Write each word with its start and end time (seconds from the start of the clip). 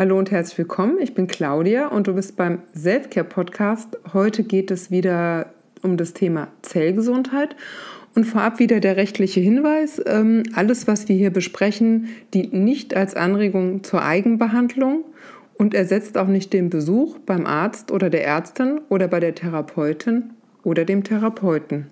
Hallo 0.00 0.18
und 0.18 0.30
herzlich 0.30 0.56
willkommen. 0.56 0.96
Ich 0.98 1.12
bin 1.12 1.26
Claudia 1.26 1.88
und 1.88 2.06
du 2.06 2.14
bist 2.14 2.34
beim 2.34 2.62
Selfcare 2.72 3.26
Podcast. 3.26 3.98
Heute 4.14 4.44
geht 4.44 4.70
es 4.70 4.90
wieder 4.90 5.52
um 5.82 5.98
das 5.98 6.14
Thema 6.14 6.48
Zellgesundheit. 6.62 7.54
Und 8.14 8.24
vorab 8.24 8.60
wieder 8.60 8.80
der 8.80 8.96
rechtliche 8.96 9.40
Hinweis. 9.40 10.00
Ähm, 10.06 10.44
alles, 10.54 10.86
was 10.86 11.06
wir 11.10 11.16
hier 11.16 11.30
besprechen, 11.30 12.08
dient 12.32 12.54
nicht 12.54 12.96
als 12.96 13.14
Anregung 13.14 13.84
zur 13.84 14.02
Eigenbehandlung 14.02 15.04
und 15.58 15.74
ersetzt 15.74 16.16
auch 16.16 16.28
nicht 16.28 16.54
den 16.54 16.70
Besuch 16.70 17.18
beim 17.18 17.44
Arzt 17.44 17.92
oder 17.92 18.08
der 18.08 18.24
Ärztin 18.24 18.80
oder 18.88 19.06
bei 19.06 19.20
der 19.20 19.34
Therapeutin 19.34 20.30
oder 20.62 20.86
dem 20.86 21.04
Therapeuten. 21.04 21.88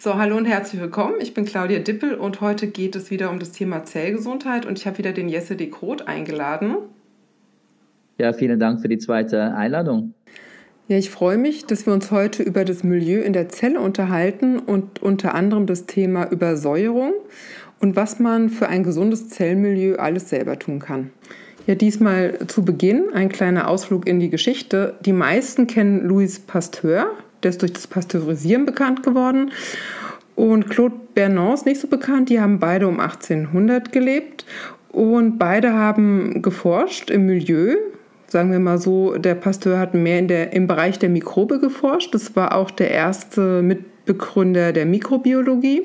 So, 0.00 0.16
hallo 0.16 0.36
und 0.36 0.46
herzlich 0.46 0.80
willkommen. 0.80 1.20
Ich 1.20 1.32
bin 1.32 1.44
Claudia 1.44 1.78
Dippel 1.78 2.14
und 2.14 2.40
heute 2.40 2.66
geht 2.66 2.96
es 2.96 3.12
wieder 3.12 3.30
um 3.30 3.38
das 3.38 3.52
Thema 3.52 3.84
Zellgesundheit 3.84 4.66
und 4.66 4.80
ich 4.80 4.86
habe 4.88 4.98
wieder 4.98 5.12
den 5.12 5.28
Jesse 5.28 5.54
de 5.54 5.70
Kroth 5.70 6.08
eingeladen. 6.08 6.74
Ja, 8.22 8.32
vielen 8.32 8.60
Dank 8.60 8.80
für 8.80 8.86
die 8.86 8.98
zweite 8.98 9.52
Einladung. 9.52 10.14
Ja, 10.86 10.96
ich 10.96 11.10
freue 11.10 11.38
mich, 11.38 11.66
dass 11.66 11.86
wir 11.86 11.92
uns 11.92 12.12
heute 12.12 12.44
über 12.44 12.64
das 12.64 12.84
Milieu 12.84 13.20
in 13.20 13.32
der 13.32 13.48
Zelle 13.48 13.80
unterhalten 13.80 14.60
und 14.60 15.02
unter 15.02 15.34
anderem 15.34 15.66
das 15.66 15.86
Thema 15.86 16.30
Übersäuerung 16.30 17.14
und 17.80 17.96
was 17.96 18.20
man 18.20 18.48
für 18.48 18.68
ein 18.68 18.84
gesundes 18.84 19.28
Zellmilieu 19.28 19.96
alles 19.96 20.28
selber 20.28 20.56
tun 20.56 20.78
kann. 20.78 21.10
Ja, 21.66 21.74
diesmal 21.74 22.38
zu 22.46 22.64
Beginn 22.64 23.06
ein 23.12 23.28
kleiner 23.28 23.66
Ausflug 23.66 24.06
in 24.06 24.20
die 24.20 24.30
Geschichte. 24.30 24.94
Die 25.04 25.12
meisten 25.12 25.66
kennen 25.66 26.06
Louis 26.06 26.38
Pasteur, 26.38 27.06
der 27.42 27.48
ist 27.48 27.60
durch 27.60 27.72
das 27.72 27.88
Pasteurisieren 27.88 28.66
bekannt 28.66 29.02
geworden. 29.02 29.50
Und 30.36 30.70
Claude 30.70 30.94
Bernon 31.14 31.54
ist 31.54 31.66
nicht 31.66 31.80
so 31.80 31.88
bekannt. 31.88 32.28
Die 32.28 32.40
haben 32.40 32.60
beide 32.60 32.86
um 32.86 33.00
1800 33.00 33.90
gelebt 33.90 34.46
und 34.92 35.38
beide 35.38 35.72
haben 35.72 36.40
geforscht 36.40 37.10
im 37.10 37.26
Milieu. 37.26 37.74
Sagen 38.32 38.50
wir 38.50 38.60
mal 38.60 38.78
so, 38.78 39.18
der 39.18 39.34
Pasteur 39.34 39.78
hat 39.78 39.92
mehr 39.92 40.18
in 40.18 40.26
der, 40.26 40.54
im 40.54 40.66
Bereich 40.66 40.98
der 40.98 41.10
Mikrobe 41.10 41.60
geforscht. 41.60 42.14
Das 42.14 42.34
war 42.34 42.54
auch 42.54 42.70
der 42.70 42.90
erste 42.90 43.60
Mitbegründer 43.60 44.72
der 44.72 44.86
Mikrobiologie. 44.86 45.82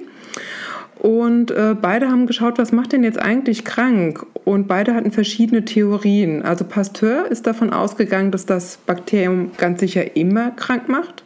Und 1.00 1.52
äh, 1.52 1.76
beide 1.80 2.09
haben 2.09 2.26
geschaut, 2.26 2.58
was 2.58 2.72
macht 2.72 2.92
denn 2.92 3.03
jetzt 3.03 3.20
eigentlich 3.20 3.66
krank? 3.66 4.26
Und 4.45 4.67
beide 4.67 4.94
hatten 4.95 5.12
verschiedene 5.12 5.64
Theorien. 5.66 6.42
Also 6.42 6.66
Pasteur 6.66 7.30
ist 7.30 7.45
davon 7.45 7.72
ausgegangen, 7.72 8.31
dass 8.31 8.45
das 8.45 8.78
Bakterium 8.78 9.52
ganz 9.58 9.80
sicher 9.80 10.16
immer 10.16 10.52
krank 10.52 10.89
macht. 10.89 11.23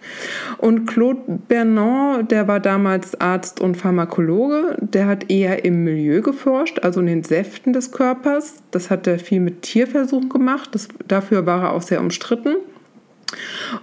Und 0.58 0.88
Claude 0.88 1.22
Bernon, 1.48 2.28
der 2.28 2.48
war 2.48 2.60
damals 2.60 3.20
Arzt 3.22 3.62
und 3.62 3.76
Pharmakologe, 3.76 4.78
der 4.82 5.08
hat 5.08 5.30
eher 5.30 5.64
im 5.64 5.84
Milieu 5.84 6.22
geforscht, 6.22 6.80
also 6.80 7.00
in 7.00 7.08
den 7.08 7.24
Säften 7.24 7.74
des 7.74 7.92
Körpers. 7.92 8.56
Das 8.72 8.90
hat 8.90 9.08
er 9.08 9.20
viel 9.20 9.40
mit 9.40 9.62
Tierversuchen 9.62 10.30
gemacht. 10.30 10.70
Das, 10.74 10.90
dafür 11.08 11.46
war 11.46 11.64
er 11.64 11.74
auch 11.74 11.82
sehr 11.82 12.02
umstritten. 12.02 12.56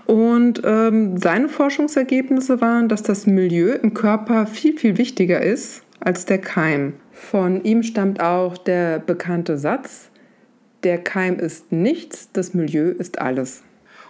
Und 0.06 0.62
ähm, 0.64 1.18
seine 1.18 1.48
Forschungsergebnisse 1.48 2.60
waren, 2.60 2.88
dass 2.88 3.02
das 3.02 3.26
Milieu 3.26 3.72
im 3.72 3.94
Körper 3.94 4.46
viel, 4.46 4.78
viel 4.78 4.98
wichtiger 4.98 5.40
ist 5.40 5.82
als 6.00 6.26
der 6.26 6.38
Keim. 6.38 6.94
Von 7.12 7.64
ihm 7.64 7.82
stammt 7.82 8.20
auch 8.20 8.56
der 8.56 8.98
bekannte 8.98 9.58
Satz, 9.58 10.10
der 10.84 10.98
Keim 10.98 11.38
ist 11.38 11.72
nichts, 11.72 12.30
das 12.32 12.54
Milieu 12.54 12.90
ist 12.90 13.20
alles. 13.20 13.62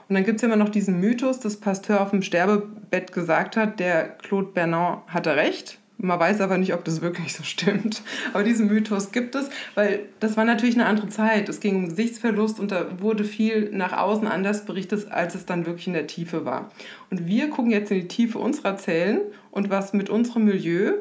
Und 0.08 0.14
dann 0.14 0.24
gibt 0.24 0.38
es 0.38 0.42
immer 0.42 0.56
noch 0.56 0.68
diesen 0.70 1.00
Mythos, 1.00 1.40
dass 1.40 1.56
Pasteur 1.56 2.00
auf 2.00 2.10
dem 2.10 2.22
Sterbebett 2.22 3.12
gesagt 3.12 3.56
hat, 3.56 3.78
der 3.78 4.08
Claude 4.08 4.48
Bernard 4.52 5.06
hatte 5.08 5.36
recht. 5.36 5.77
Man 6.00 6.20
weiß 6.20 6.40
aber 6.40 6.58
nicht, 6.58 6.74
ob 6.74 6.84
das 6.84 7.00
wirklich 7.00 7.34
so 7.34 7.42
stimmt. 7.42 8.02
Aber 8.32 8.44
diesen 8.44 8.68
Mythos 8.68 9.10
gibt 9.10 9.34
es, 9.34 9.50
weil 9.74 10.00
das 10.20 10.36
war 10.36 10.44
natürlich 10.44 10.76
eine 10.76 10.86
andere 10.86 11.08
Zeit. 11.08 11.48
Es 11.48 11.58
ging 11.58 11.74
um 11.74 11.88
Gesichtsverlust 11.88 12.60
und 12.60 12.70
da 12.70 13.00
wurde 13.00 13.24
viel 13.24 13.70
nach 13.72 13.92
außen 13.92 14.28
anders 14.28 14.64
berichtet, 14.64 15.10
als 15.10 15.34
es 15.34 15.44
dann 15.44 15.66
wirklich 15.66 15.88
in 15.88 15.94
der 15.94 16.06
Tiefe 16.06 16.44
war. 16.44 16.70
Und 17.10 17.26
wir 17.26 17.50
gucken 17.50 17.72
jetzt 17.72 17.90
in 17.90 18.00
die 18.00 18.08
Tiefe 18.08 18.38
unserer 18.38 18.76
Zellen 18.76 19.22
und 19.50 19.70
was 19.70 19.92
mit 19.92 20.08
unserem 20.08 20.44
Milieu 20.44 20.92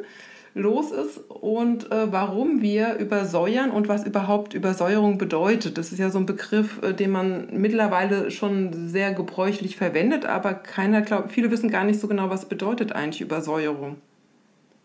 los 0.56 0.92
ist 0.92 1.18
und 1.30 1.92
äh, 1.92 2.12
warum 2.12 2.64
wir 2.64 2.96
übersäuern 2.96 3.70
und 3.70 3.88
was 3.88 4.04
überhaupt 4.04 4.56
Übersäuerung 4.56 5.20
bedeutet. 5.20 5.78
Das 5.78 5.92
ist 5.92 6.00
ja 6.00 6.10
so 6.10 6.18
ein 6.18 6.26
Begriff, 6.26 6.82
äh, 6.82 6.94
den 6.94 7.12
man 7.12 7.50
mittlerweile 7.52 8.32
schon 8.32 8.90
sehr 8.90 9.14
gebräuchlich 9.14 9.78
verwendet, 9.78 10.26
aber 10.26 10.56
keiner 10.56 11.04
glaubt, 11.04 11.32
viele 11.32 11.52
wissen 11.52 11.70
gar 11.70 11.84
nicht 11.84 12.00
so 12.00 12.08
genau, 12.08 12.32
was 12.32 12.46
bedeutet 12.50 12.92
eigentlich 12.94 13.22
Übersäuerung. 13.22 13.98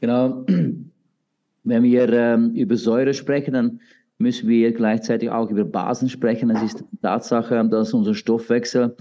Genau. 0.02 0.44
Wenn 1.64 1.82
wir 1.84 2.12
ähm, 2.12 2.54
über 2.56 2.76
Säure 2.76 3.14
sprechen, 3.14 3.54
dann 3.54 3.80
müssen 4.18 4.48
wir 4.48 4.72
gleichzeitig 4.72 5.30
auch 5.30 5.48
über 5.48 5.64
Basen 5.64 6.08
sprechen. 6.08 6.50
Es 6.50 6.60
ist 6.60 6.80
die 6.80 6.96
Tatsache, 7.00 7.64
dass 7.68 7.94
unser 7.94 8.12
Stoffwechsel 8.12 8.96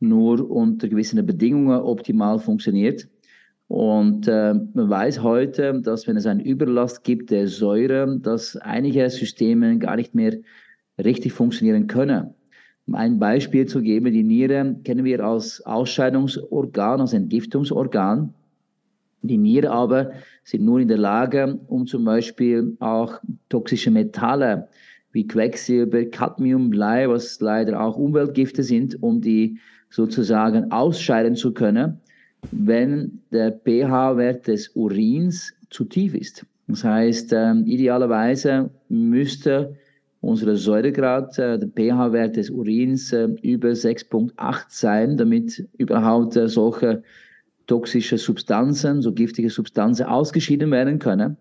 nur 0.00 0.50
unter 0.50 0.88
gewissen 0.88 1.24
Bedingungen 1.26 1.78
optimal 1.78 2.38
funktioniert. 2.38 3.06
Und 3.68 4.28
äh, 4.28 4.54
man 4.54 4.88
weiß 4.88 5.22
heute, 5.22 5.78
dass 5.82 6.06
wenn 6.06 6.16
es 6.16 6.24
einen 6.24 6.40
Überlast 6.40 7.04
gibt 7.04 7.30
der 7.30 7.48
Säure, 7.48 8.18
dass 8.20 8.56
einige 8.56 9.10
Systeme 9.10 9.78
gar 9.78 9.96
nicht 9.96 10.14
mehr 10.14 10.38
richtig 10.96 11.34
funktionieren 11.34 11.86
können. 11.86 12.32
Um 12.86 12.94
ein 12.94 13.18
Beispiel 13.18 13.66
zu 13.66 13.82
geben, 13.82 14.10
die 14.10 14.22
Niere 14.22 14.76
kennen 14.84 15.04
wir 15.04 15.22
als 15.22 15.60
Ausscheidungsorgan, 15.66 17.02
als 17.02 17.12
Entgiftungsorgan. 17.12 18.32
Die 19.28 19.38
Niere 19.38 19.70
aber 19.70 20.12
sind 20.44 20.64
nur 20.64 20.80
in 20.80 20.88
der 20.88 20.98
Lage, 20.98 21.58
um 21.66 21.86
zum 21.86 22.04
Beispiel 22.04 22.76
auch 22.80 23.20
toxische 23.48 23.90
Metalle 23.90 24.68
wie 25.12 25.26
Quecksilber, 25.26 26.04
Cadmium, 26.04 26.70
Blei, 26.70 27.08
was 27.08 27.40
leider 27.40 27.80
auch 27.80 27.96
Umweltgifte 27.96 28.62
sind, 28.62 29.02
um 29.02 29.20
die 29.20 29.58
sozusagen 29.90 30.70
ausscheiden 30.70 31.36
zu 31.36 31.52
können, 31.52 32.00
wenn 32.50 33.22
der 33.32 33.52
pH-Wert 33.52 34.46
des 34.46 34.68
Urins 34.70 35.54
zu 35.70 35.84
tief 35.84 36.14
ist. 36.14 36.44
Das 36.68 36.84
heißt, 36.84 37.32
äh, 37.32 37.54
idealerweise 37.64 38.70
müsste 38.88 39.76
unser 40.20 40.56
Säuregrad, 40.56 41.38
äh, 41.38 41.58
der 41.58 41.68
pH-Wert 41.68 42.36
des 42.36 42.50
Urins 42.50 43.12
äh, 43.12 43.28
über 43.42 43.68
6,8 43.70 44.64
sein, 44.68 45.16
damit 45.16 45.66
überhaupt 45.78 46.36
äh, 46.36 46.48
solche 46.48 47.02
toxische 47.66 48.18
Substanzen, 48.18 49.02
so 49.02 49.12
giftige 49.12 49.50
Substanzen 49.50 50.06
ausgeschieden 50.06 50.70
werden 50.70 50.98
können. 50.98 51.36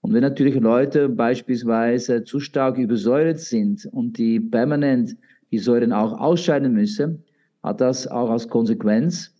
Und 0.00 0.12
wenn 0.12 0.22
natürlich 0.22 0.54
Leute 0.56 1.08
beispielsweise 1.08 2.24
zu 2.24 2.38
stark 2.38 2.78
übersäuert 2.78 3.40
sind 3.40 3.86
und 3.92 4.18
die 4.18 4.38
permanent 4.38 5.16
die 5.50 5.58
Säuren 5.58 5.92
auch 5.92 6.20
ausscheiden 6.20 6.72
müssen, 6.72 7.24
hat 7.62 7.80
das 7.80 8.06
auch 8.06 8.30
als 8.30 8.48
Konsequenz, 8.48 9.34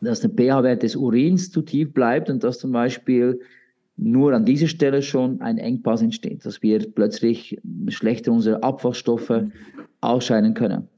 dass 0.00 0.20
der 0.20 0.30
pH-Wert 0.30 0.82
des 0.82 0.96
Urins 0.96 1.50
zu 1.50 1.62
tief 1.62 1.92
bleibt 1.92 2.30
und 2.30 2.44
dass 2.44 2.58
zum 2.58 2.72
Beispiel 2.72 3.40
nur 3.96 4.32
an 4.32 4.44
dieser 4.44 4.68
Stelle 4.68 5.02
schon 5.02 5.40
ein 5.40 5.58
Engpass 5.58 6.02
entsteht, 6.02 6.44
dass 6.44 6.62
wir 6.62 6.78
plötzlich 6.92 7.60
schlechter 7.88 8.32
unsere 8.32 8.62
Abfallstoffe 8.62 9.44
ausscheiden 10.00 10.54
können. 10.54 10.88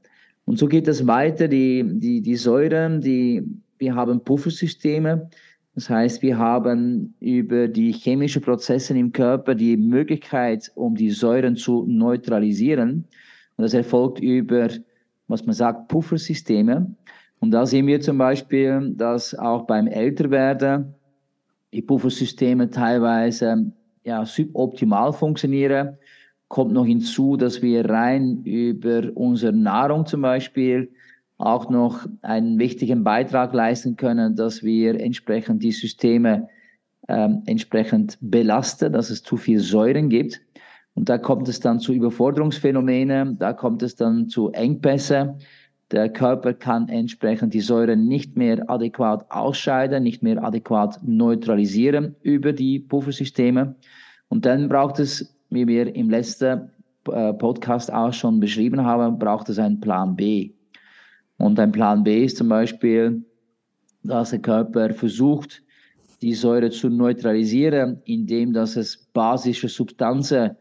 Und 0.45 0.59
so 0.59 0.67
geht 0.67 0.87
es 0.87 1.05
weiter. 1.07 1.47
Die, 1.47 1.83
die, 1.83 2.21
die 2.21 2.35
Säuren, 2.35 3.01
die 3.01 3.43
wir 3.77 3.95
haben 3.95 4.23
Puffersysteme. 4.23 5.29
Das 5.75 5.89
heißt, 5.89 6.21
wir 6.21 6.37
haben 6.37 7.13
über 7.19 7.67
die 7.67 7.91
chemischen 7.91 8.41
Prozesse 8.41 8.97
im 8.97 9.11
Körper 9.11 9.55
die 9.55 9.75
Möglichkeit, 9.75 10.71
um 10.75 10.95
die 10.95 11.09
Säuren 11.09 11.57
zu 11.57 11.85
neutralisieren. 11.85 13.05
Und 13.57 13.61
das 13.63 13.73
erfolgt 13.73 14.19
über, 14.19 14.69
was 15.27 15.45
man 15.45 15.53
sagt, 15.53 15.89
Puffersysteme. 15.89 16.95
Und 17.39 17.51
da 17.51 17.65
sehen 17.65 17.87
wir 17.87 17.99
zum 17.99 18.17
Beispiel, 18.17 18.93
dass 18.95 19.37
auch 19.37 19.67
beim 19.67 19.87
Älterwerden 19.87 20.95
die 21.73 21.81
Puffersysteme 21.81 22.69
teilweise 22.69 23.71
ja, 24.05 24.25
suboptimal 24.25 25.11
funktionieren. 25.11 25.97
Kommt 26.47 26.71
noch 26.71 26.85
hinzu, 26.85 27.35
dass 27.35 27.61
wir 27.61 27.89
rein 27.89 28.43
über 28.45 29.11
unsere 29.15 29.51
Nahrung 29.51 30.05
zum 30.05 30.21
Beispiel 30.21 30.89
auch 31.37 31.69
noch 31.69 32.05
einen 32.21 32.59
wichtigen 32.59 33.03
Beitrag 33.03 33.53
leisten 33.53 33.97
können, 33.97 34.35
dass 34.35 34.63
wir 34.63 34.99
entsprechend 34.99 35.63
die 35.63 35.71
Systeme 35.71 36.47
ähm, 37.07 37.43
entsprechend 37.45 38.17
belasten, 38.21 38.93
dass 38.93 39.09
es 39.09 39.21
zu 39.21 39.37
viel 39.37 39.59
Säuren 39.59 40.09
gibt. 40.09 40.41
Und 40.93 41.09
da 41.09 41.17
kommt 41.17 41.49
es 41.49 41.59
dann 41.59 41.79
zu 41.79 41.93
Überforderungsphänomenen, 41.93 43.37
da 43.37 43.53
kommt 43.53 43.83
es 43.83 43.95
dann 43.95 44.29
zu 44.29 44.49
Engpässe. 44.51 45.37
Der 45.91 46.09
Körper 46.09 46.53
kann 46.53 46.87
entsprechend 46.89 47.53
die 47.53 47.59
Säuren 47.59 48.07
nicht 48.07 48.37
mehr 48.37 48.67
adäquat 48.69 49.29
ausscheiden, 49.29 50.03
nicht 50.03 50.23
mehr 50.23 50.43
adäquat 50.43 50.99
neutralisieren 51.03 52.15
über 52.21 52.53
die 52.53 52.79
Puffersysteme. 52.79 53.75
Und 54.29 54.45
dann 54.45 54.67
braucht 54.67 54.99
es, 54.99 55.37
wie 55.49 55.67
wir 55.67 55.93
im 55.95 56.09
letzten 56.09 56.71
äh, 57.11 57.33
Podcast 57.33 57.93
auch 57.93 58.13
schon 58.13 58.39
beschrieben 58.39 58.83
haben, 58.83 59.19
braucht 59.19 59.49
es 59.49 59.59
einen 59.59 59.79
Plan 59.79 60.15
B. 60.15 60.51
Und 61.37 61.59
ein 61.59 61.71
Plan 61.71 62.03
B 62.03 62.25
ist 62.25 62.37
zum 62.37 62.49
Beispiel, 62.49 63.23
dass 64.03 64.29
der 64.29 64.39
Körper 64.39 64.93
versucht, 64.93 65.61
die 66.21 66.33
Säure 66.33 66.69
zu 66.69 66.89
neutralisieren, 66.89 67.99
indem 68.05 68.53
dass 68.53 68.75
es 68.75 68.97
basische 69.13 69.67
Substanzen 69.67 70.51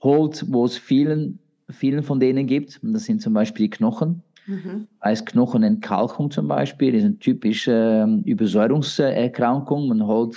holt, 0.00 0.44
wo 0.48 0.64
es 0.64 0.78
vielen 0.78 1.38
vielen 1.72 2.02
von 2.02 2.20
denen 2.20 2.46
gibt. 2.46 2.80
Und 2.82 2.92
das 2.92 3.04
sind 3.04 3.22
zum 3.22 3.34
Beispiel 3.34 3.66
die 3.66 3.70
Knochen. 3.70 4.22
Mhm. 4.46 4.88
Als 5.00 5.24
Knochenentkalkung 5.24 6.30
zum 6.30 6.48
Beispiel 6.48 6.94
ist 6.94 7.04
eine 7.04 7.18
typische 7.18 8.06
äh, 8.06 8.30
Übersäuerungserkrankung. 8.30 9.88
Man 9.88 10.06
holt 10.06 10.36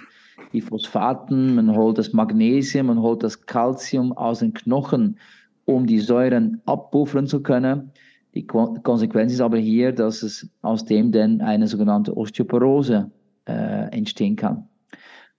die 0.53 0.61
Phosphaten, 0.61 1.55
man 1.55 1.75
holt 1.75 1.97
das 1.97 2.13
Magnesium, 2.13 2.87
man 2.87 3.01
holt 3.01 3.23
das 3.23 3.45
Calcium 3.45 4.13
aus 4.13 4.39
den 4.39 4.53
Knochen, 4.53 5.17
um 5.65 5.87
die 5.87 5.99
Säuren 5.99 6.61
abpuffern 6.65 7.27
zu 7.27 7.41
können. 7.41 7.91
Die 8.35 8.45
Konsequenz 8.45 9.31
ist 9.31 9.41
aber 9.41 9.57
hier, 9.57 9.93
dass 9.93 10.21
es 10.21 10.49
aus 10.61 10.83
dem 10.85 11.11
dann 11.11 11.41
eine 11.41 11.67
sogenannte 11.67 12.15
Osteoporose 12.15 13.09
äh, 13.47 13.89
entstehen 13.95 14.35
kann. 14.35 14.67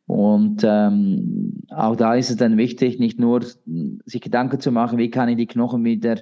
Und 0.07 0.63
ähm, 0.65 1.63
auch 1.71 1.97
da 1.97 2.15
ist 2.15 2.31
es 2.31 2.37
dann 2.37 2.57
wichtig, 2.57 2.99
nicht 2.99 3.19
nur 3.19 3.43
sich 3.43 4.21
Gedanken 4.21 4.61
zu 4.61 4.71
machen, 4.73 4.99
wie 4.99 5.11
kann 5.11 5.29
ich 5.29 5.37
die 5.37 5.47
Knochen 5.47 5.85
wieder 5.85 6.21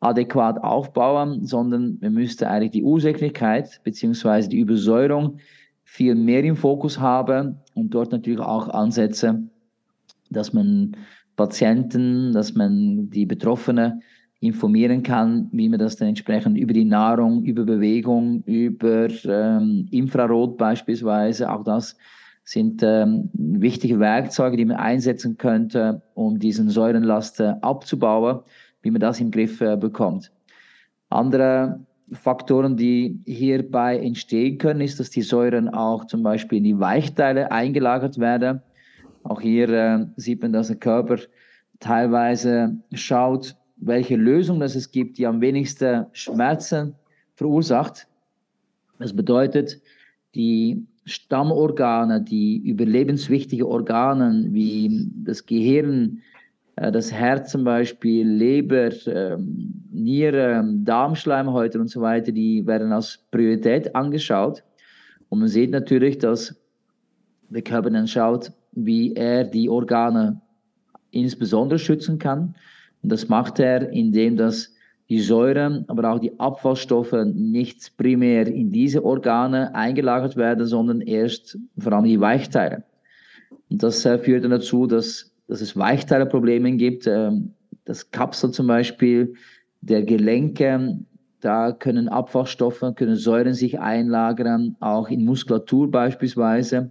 adäquat 0.00 0.62
aufbauen, 0.62 1.44
sondern 1.44 2.00
wir 2.00 2.10
müssten 2.10 2.44
eigentlich 2.44 2.72
die 2.72 2.84
Ursächlichkeit 2.84 3.80
beziehungsweise 3.82 4.48
die 4.48 4.60
Übersäuerung 4.60 5.38
viel 5.82 6.14
mehr 6.14 6.44
im 6.44 6.56
Fokus 6.56 7.00
haben 7.00 7.56
und 7.74 7.90
dort 7.90 8.12
natürlich 8.12 8.40
auch 8.40 8.68
ansetzen, 8.68 9.50
dass 10.30 10.52
man 10.52 10.96
Patienten, 11.36 12.32
dass 12.32 12.54
man 12.54 13.10
die 13.10 13.26
Betroffenen 13.26 14.02
informieren 14.44 15.02
kann, 15.02 15.48
wie 15.52 15.68
man 15.68 15.78
das 15.78 15.96
dann 15.96 16.08
entsprechend 16.08 16.58
über 16.58 16.72
die 16.72 16.84
Nahrung, 16.84 17.44
über 17.44 17.64
Bewegung, 17.64 18.42
über 18.44 19.08
ähm, 19.24 19.88
Infrarot 19.90 20.56
beispielsweise, 20.58 21.50
auch 21.50 21.64
das 21.64 21.96
sind 22.44 22.82
ähm, 22.82 23.30
wichtige 23.32 23.98
Werkzeuge, 23.98 24.56
die 24.56 24.66
man 24.66 24.76
einsetzen 24.76 25.38
könnte, 25.38 26.02
um 26.14 26.38
diesen 26.38 26.68
Säurenlast 26.68 27.40
abzubauen, 27.40 28.40
wie 28.82 28.90
man 28.90 29.00
das 29.00 29.18
im 29.20 29.30
Griff 29.30 29.60
äh, 29.60 29.76
bekommt. 29.76 30.30
Andere 31.08 31.80
Faktoren, 32.12 32.76
die 32.76 33.18
hierbei 33.24 33.98
entstehen 33.98 34.58
können, 34.58 34.82
ist, 34.82 35.00
dass 35.00 35.10
die 35.10 35.22
Säuren 35.22 35.70
auch 35.70 36.06
zum 36.06 36.22
Beispiel 36.22 36.58
in 36.58 36.64
die 36.64 36.78
Weichteile 36.78 37.50
eingelagert 37.50 38.18
werden. 38.18 38.60
Auch 39.22 39.40
hier 39.40 39.68
äh, 39.70 40.06
sieht 40.16 40.42
man, 40.42 40.52
dass 40.52 40.68
der 40.68 40.76
Körper 40.76 41.16
teilweise 41.80 42.76
schaut, 42.92 43.56
welche 43.76 44.16
Lösung 44.16 44.60
das 44.60 44.74
es 44.74 44.90
gibt, 44.90 45.18
die 45.18 45.26
am 45.26 45.40
wenigsten 45.40 46.06
Schmerzen 46.12 46.94
verursacht. 47.34 48.06
Das 48.98 49.14
bedeutet, 49.14 49.80
die 50.34 50.86
Stammorgane, 51.04 52.22
die 52.22 52.58
überlebenswichtige 52.58 53.68
Organe 53.68 54.46
wie 54.50 55.10
das 55.24 55.44
Gehirn, 55.44 56.22
äh, 56.76 56.90
das 56.90 57.12
Herz 57.12 57.50
zum 57.50 57.64
Beispiel, 57.64 58.26
Leber, 58.26 58.90
ähm, 59.06 59.84
Niere, 59.90 60.64
Darmschleimhäute 60.84 61.80
und 61.80 61.88
so 61.88 62.00
weiter, 62.00 62.32
die 62.32 62.66
werden 62.66 62.92
als 62.92 63.18
Priorität 63.30 63.94
angeschaut. 63.94 64.62
Und 65.28 65.40
man 65.40 65.48
sieht 65.48 65.70
natürlich, 65.70 66.18
dass 66.18 66.54
der 67.50 67.62
Körper 67.62 67.90
dann 67.90 68.08
schaut, 68.08 68.52
wie 68.72 69.14
er 69.14 69.44
die 69.44 69.68
Organe 69.68 70.40
insbesondere 71.10 71.78
schützen 71.78 72.18
kann. 72.18 72.54
Und 73.04 73.12
das 73.12 73.28
macht 73.28 73.60
er, 73.60 73.90
indem 73.90 74.38
das 74.38 74.72
die 75.10 75.20
Säuren, 75.20 75.84
aber 75.88 76.10
auch 76.10 76.18
die 76.18 76.40
Abfallstoffe 76.40 77.14
nicht 77.34 77.94
primär 77.98 78.46
in 78.46 78.72
diese 78.72 79.04
Organe 79.04 79.74
eingelagert 79.74 80.36
werden, 80.36 80.66
sondern 80.66 81.02
erst 81.02 81.58
vor 81.78 81.92
allem 81.92 82.06
die 82.06 82.18
Weichteile. 82.18 82.82
Und 83.68 83.82
das 83.82 84.06
äh, 84.06 84.18
führt 84.18 84.44
dann 84.44 84.52
dazu, 84.52 84.86
dass, 84.86 85.30
dass 85.48 85.60
es 85.60 85.76
Weichteileprobleme 85.76 86.72
gibt. 86.72 87.06
Ähm, 87.06 87.50
das 87.84 88.10
Kapsel 88.10 88.52
zum 88.52 88.68
Beispiel 88.68 89.34
der 89.82 90.02
Gelenke, 90.02 90.98
da 91.40 91.72
können 91.72 92.08
Abfallstoffe, 92.08 92.82
können 92.96 93.16
Säuren 93.16 93.52
sich 93.52 93.78
einlagern, 93.78 94.76
auch 94.80 95.10
in 95.10 95.26
Muskulatur 95.26 95.90
beispielsweise. 95.90 96.90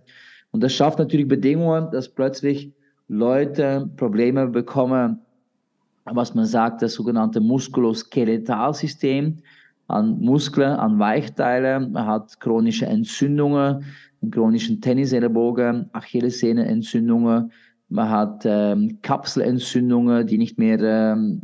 Und 0.51 0.62
das 0.62 0.74
schafft 0.74 1.00
natürlich 1.00 1.27
Bedingungen, 1.27 1.89
dass 1.89 2.07
plötzlich 2.07 2.71
Leute 3.07 3.89
Probleme 3.98 4.45
bekommen 4.45 5.23
was 6.05 6.33
man 6.35 6.45
sagt, 6.45 6.81
das 6.81 6.94
sogenannte 6.94 7.39
Muskuloskeletalsystem 7.39 9.38
an 9.88 10.19
Muskeln, 10.19 10.71
an 10.71 11.00
Weichteile. 11.00 11.79
Man 11.79 12.05
hat 12.05 12.39
chronische 12.39 12.85
Entzündungen, 12.85 13.85
chronischen 14.31 14.81
Tennisellbogen, 14.81 15.89
Achillessehnenentzündungen. 15.94 17.51
Man 17.89 18.09
hat 18.09 18.44
ähm, 18.45 19.00
Kapselentzündungen, 19.01 20.25
die 20.25 20.38
nicht 20.38 20.57
mehr 20.57 20.79
ähm, 20.81 21.41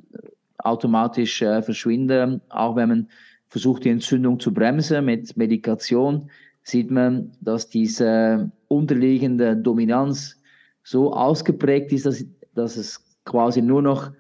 automatisch 0.58 1.42
äh, 1.42 1.62
verschwinden. 1.62 2.42
Auch 2.50 2.76
wenn 2.76 2.90
man 2.90 3.08
versucht, 3.50 3.86
die 3.86 3.90
Entzündung 3.90 4.40
zu 4.40 4.54
bremsen 4.54 5.06
mit 5.06 5.36
Medikation, 5.38 6.30
sieht 6.64 6.92
man, 6.92 7.32
dass 7.42 7.70
diese 7.70 8.52
unterliegende 8.68 9.56
Dominanz 9.56 10.38
so 10.84 11.14
ausgeprägt 11.14 11.92
ist, 11.92 12.06
dass, 12.06 12.26
dass 12.54 12.78
es 12.78 13.04
quasi 13.26 13.62
nur 13.62 13.82
noch 13.82 14.12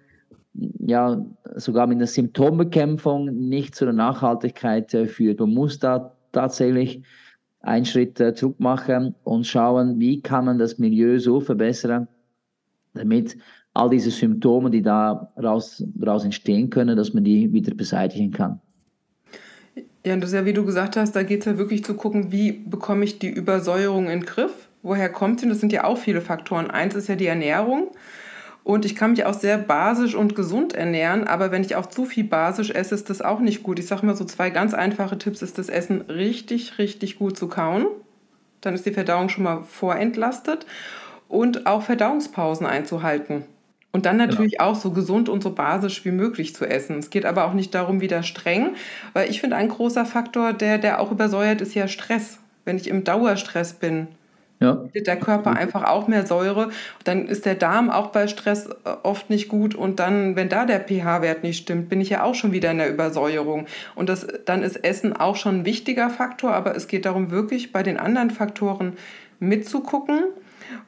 ja, 0.80 1.26
sogar 1.56 1.88
mit 1.88 1.98
einer 1.98 2.08
Symptombekämpfung 2.08 3.26
nicht 3.26 3.76
zu 3.76 3.86
einer 3.86 3.94
Nachhaltigkeit 3.94 4.94
äh, 4.94 5.08
führt. 5.08 5.40
Man 5.40 5.54
muss 5.54 5.80
da 5.80 6.16
tatsächlich 6.32 7.02
einen 7.62 7.86
Schritt 7.86 8.20
äh, 8.20 8.34
zurück 8.34 8.60
machen 8.60 9.16
und 9.24 9.46
schauen, 9.46 10.00
wie 10.00 10.22
kann 10.22 10.46
man 10.46 10.58
das 10.58 10.78
Milieu 10.78 11.20
so 11.20 11.40
verbessern, 11.40 12.08
damit 12.94 13.38
all 13.74 13.90
diese 13.90 14.12
Symptome, 14.12 14.70
die 14.70 14.82
daraus, 14.82 15.84
daraus 15.96 16.26
entstehen 16.26 16.70
können, 16.70 16.98
dass 16.98 17.14
man 17.14 17.24
die 17.24 17.52
wieder 17.54 17.74
beseitigen 17.74 18.32
kann. 18.32 18.60
Ja, 20.06 20.14
und 20.14 20.22
das 20.22 20.30
ist 20.30 20.36
ja, 20.36 20.46
wie 20.46 20.54
du 20.54 20.66
gesagt 20.66 20.96
hast, 20.96 21.16
da 21.16 21.24
geht 21.24 21.42
es 21.42 21.46
ja 21.46 21.58
wirklich 21.58 21.84
zu 21.84 21.94
gucken, 21.94 22.32
wie 22.32 22.52
bekomme 22.52 23.04
ich 23.04 23.20
die 23.20 23.30
Übersäuerung 23.30 24.06
in 24.06 24.22
den 24.22 24.26
Griff? 24.26 24.70
Woher 24.82 25.10
kommt 25.10 25.42
sie? 25.42 25.50
Das 25.50 25.60
sind 25.60 25.74
ja 25.74 25.84
auch 25.84 25.98
viele 25.98 26.22
Faktoren. 26.22 26.72
Eins 26.72 26.96
ist 26.96 27.10
ja 27.10 27.16
die 27.16 27.28
Ernährung. 27.28 27.92
Und 28.64 28.86
ich 28.86 28.96
kann 28.96 29.12
mich 29.12 29.26
auch 29.26 29.34
sehr 29.34 29.58
basisch 29.58 30.16
und 30.16 30.36
gesund 30.36 30.74
ernähren, 30.74 31.28
aber 31.28 31.52
wenn 31.52 31.64
ich 31.64 31.76
auch 31.76 31.88
zu 31.88 32.06
viel 32.06 32.26
basisch 32.26 32.70
esse, 32.70 32.94
ist 32.94 33.10
das 33.10 33.22
auch 33.22 33.40
nicht 33.40 33.64
gut. 33.64 33.80
Ich 33.80 33.88
sage 33.88 34.06
mal 34.06 34.16
so 34.16 34.26
zwei 34.26 34.50
ganz 34.50 34.74
einfache 34.74 35.18
Tipps 35.18 35.42
ist 35.42 35.58
das 35.58 35.70
Essen 35.70 36.02
richtig, 36.02 36.78
richtig 36.78 37.18
gut 37.18 37.38
zu 37.38 37.48
kauen. 37.48 37.88
Dann 38.62 38.76
ist 38.76 38.86
die 38.86 38.92
Verdauung 38.92 39.30
schon 39.30 39.46
mal 39.46 39.64
vorentlastet 39.64 40.66
und 41.28 41.66
auch 41.66 41.84
Verdauungspausen 41.84 42.68
einzuhalten. 42.68 43.46
Und 43.92 44.06
dann 44.06 44.18
natürlich 44.18 44.58
genau. 44.58 44.72
auch 44.72 44.76
so 44.76 44.92
gesund 44.92 45.30
und 45.30 45.42
so 45.42 45.52
basisch 45.52 46.06
wie 46.06 46.12
möglich 46.12 46.54
zu 46.54 46.66
essen. 46.66 47.00
Es 47.00 47.10
geht 47.10 47.26
aber 47.26 47.46
auch 47.46 47.54
nicht 47.54 47.74
darum, 47.74 48.02
wieder 48.02 48.22
streng, 48.22 48.76
weil 49.14 49.30
ich 49.30 49.42
finde, 49.42 49.56
ein 49.56 49.70
großer 49.70 50.06
Faktor, 50.06 50.54
der, 50.54 50.78
der 50.78 51.00
auch 51.00 51.12
übersäuert, 51.12 51.62
ist 51.62 51.74
ja 51.74 51.88
Stress. 51.88 52.38
Wenn 52.66 52.78
ich 52.78 52.88
im 52.88 53.04
Dauerstress 53.04 53.74
bin, 53.74 54.08
ja. 54.60 54.84
der 54.94 55.18
Körper 55.18 55.52
einfach 55.52 55.84
auch 55.86 56.08
mehr 56.08 56.26
Säure. 56.26 56.70
Dann 57.04 57.28
ist 57.28 57.46
der 57.46 57.56
Darm 57.56 57.90
auch 57.90 58.08
bei 58.08 58.28
Stress 58.28 58.68
äh, 58.68 58.90
oft 59.04 59.30
nicht 59.30 59.48
gut 59.48 59.76
und 59.76 60.00
dann, 60.00 60.36
wenn 60.36 60.50
da 60.50 60.66
der 60.66 60.82
pH-Wert 60.82 61.44
nicht 61.44 61.58
stimmt, 61.58 61.90
bin 61.90 62.02
ich 62.02 62.10
ja 62.10 62.24
auch 62.24 62.36
schon 62.36 62.52
wieder 62.52 62.72
in 62.72 62.78
der 62.78 62.92
Übersäuerung. 62.92 63.66
Und 63.96 64.10
das, 64.10 64.28
dann 64.46 64.64
ist 64.64 64.84
Essen 64.84 65.16
auch 65.16 65.36
schon 65.36 65.60
ein 65.60 65.66
wichtiger 65.66 66.10
Faktor, 66.10 66.54
aber 66.54 66.76
es 66.76 66.88
geht 66.88 67.06
darum, 67.06 67.32
wirklich 67.32 67.72
bei 67.72 67.84
den 67.84 67.98
anderen 67.98 68.32
Faktoren 68.32 68.94
mitzugucken. 69.40 70.24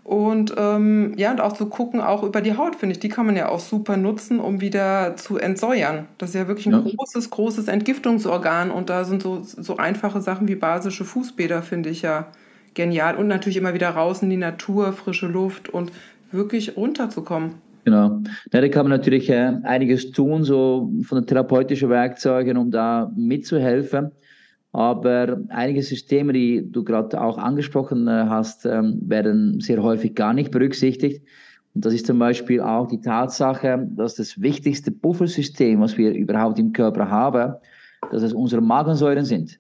Und 0.04 0.54
ähm, 0.58 1.14
ja, 1.18 1.32
und 1.32 1.42
auch 1.42 1.54
zu 1.54 1.68
gucken, 1.68 2.02
auch 2.02 2.22
über 2.22 2.42
die 2.42 2.56
Haut, 2.56 2.76
finde 2.76 2.94
ich, 2.94 3.00
die 3.00 3.10
kann 3.10 3.26
man 3.26 3.36
ja 3.36 3.50
auch 3.50 3.60
super 3.60 3.98
nutzen, 3.98 4.40
um 4.40 4.62
wieder 4.62 5.16
zu 5.16 5.38
entsäuern. 5.38 6.08
Das 6.20 6.30
ist 6.30 6.36
ja 6.36 6.48
wirklich 6.48 6.68
ein 6.68 6.74
ja. 6.74 6.94
großes, 6.96 7.32
großes 7.32 7.68
Entgiftungsorgan 7.68 8.70
und 8.70 8.92
da 8.92 9.06
sind 9.06 9.24
so, 9.24 9.40
so 9.42 9.78
einfache 9.78 10.22
Sachen 10.22 10.48
wie 10.48 10.56
basische 10.56 11.04
Fußbäder, 11.06 11.64
finde 11.64 11.90
ich 11.90 12.04
ja 12.04 12.28
genial. 12.74 13.16
Und 13.18 13.28
natürlich 13.28 13.58
immer 13.58 13.74
wieder 13.74 13.90
raus 13.90 14.22
in 14.22 14.30
die 14.30 14.38
Natur, 14.38 14.94
frische 14.94 15.28
Luft 15.28 15.70
und 15.70 15.92
wirklich 16.32 16.78
runterzukommen. 16.78 17.56
Genau. 17.84 18.22
Ja, 18.54 18.62
da 18.62 18.68
kann 18.68 18.88
man 18.88 18.98
natürlich 18.98 19.30
äh, 19.30 19.54
einiges 19.64 20.12
tun, 20.12 20.44
so 20.44 20.92
von 21.04 21.20
den 21.20 21.28
therapeutischen 21.28 21.90
Werkzeugen, 21.90 22.58
um 22.58 22.70
da 22.70 23.12
mitzuhelfen. 23.16 24.12
Aber 24.72 25.42
einige 25.50 25.84
Systeme, 25.84 26.32
die 26.32 26.72
du 26.72 26.84
gerade 26.84 27.20
auch 27.20 27.38
angesprochen 27.38 28.08
äh, 28.08 28.26
hast, 28.30 28.66
ähm, 28.66 29.02
werden 29.02 29.60
sehr 29.60 29.82
häufig 29.84 30.16
gar 30.16 30.34
nicht 30.34 30.52
berücksichtigt. 30.52 31.26
Und 31.74 31.86
das 31.86 31.94
ist 31.94 32.06
zum 32.06 32.20
Beispiel 32.20 32.62
auch 32.62 32.88
die 32.88 33.02
Tatsache, 33.02 33.88
dass 33.96 34.16
das 34.16 34.42
wichtigste 34.42 34.92
Puffersystem, 34.92 35.80
was 35.82 35.98
wir 35.98 36.14
überhaupt 36.14 36.60
im 36.60 36.74
Körper 36.74 37.10
haben, 37.10 37.56
dass 38.12 38.24
es 38.24 38.34
unsere 38.34 38.62
Magensäuren 38.62 39.26
sind. 39.26 39.60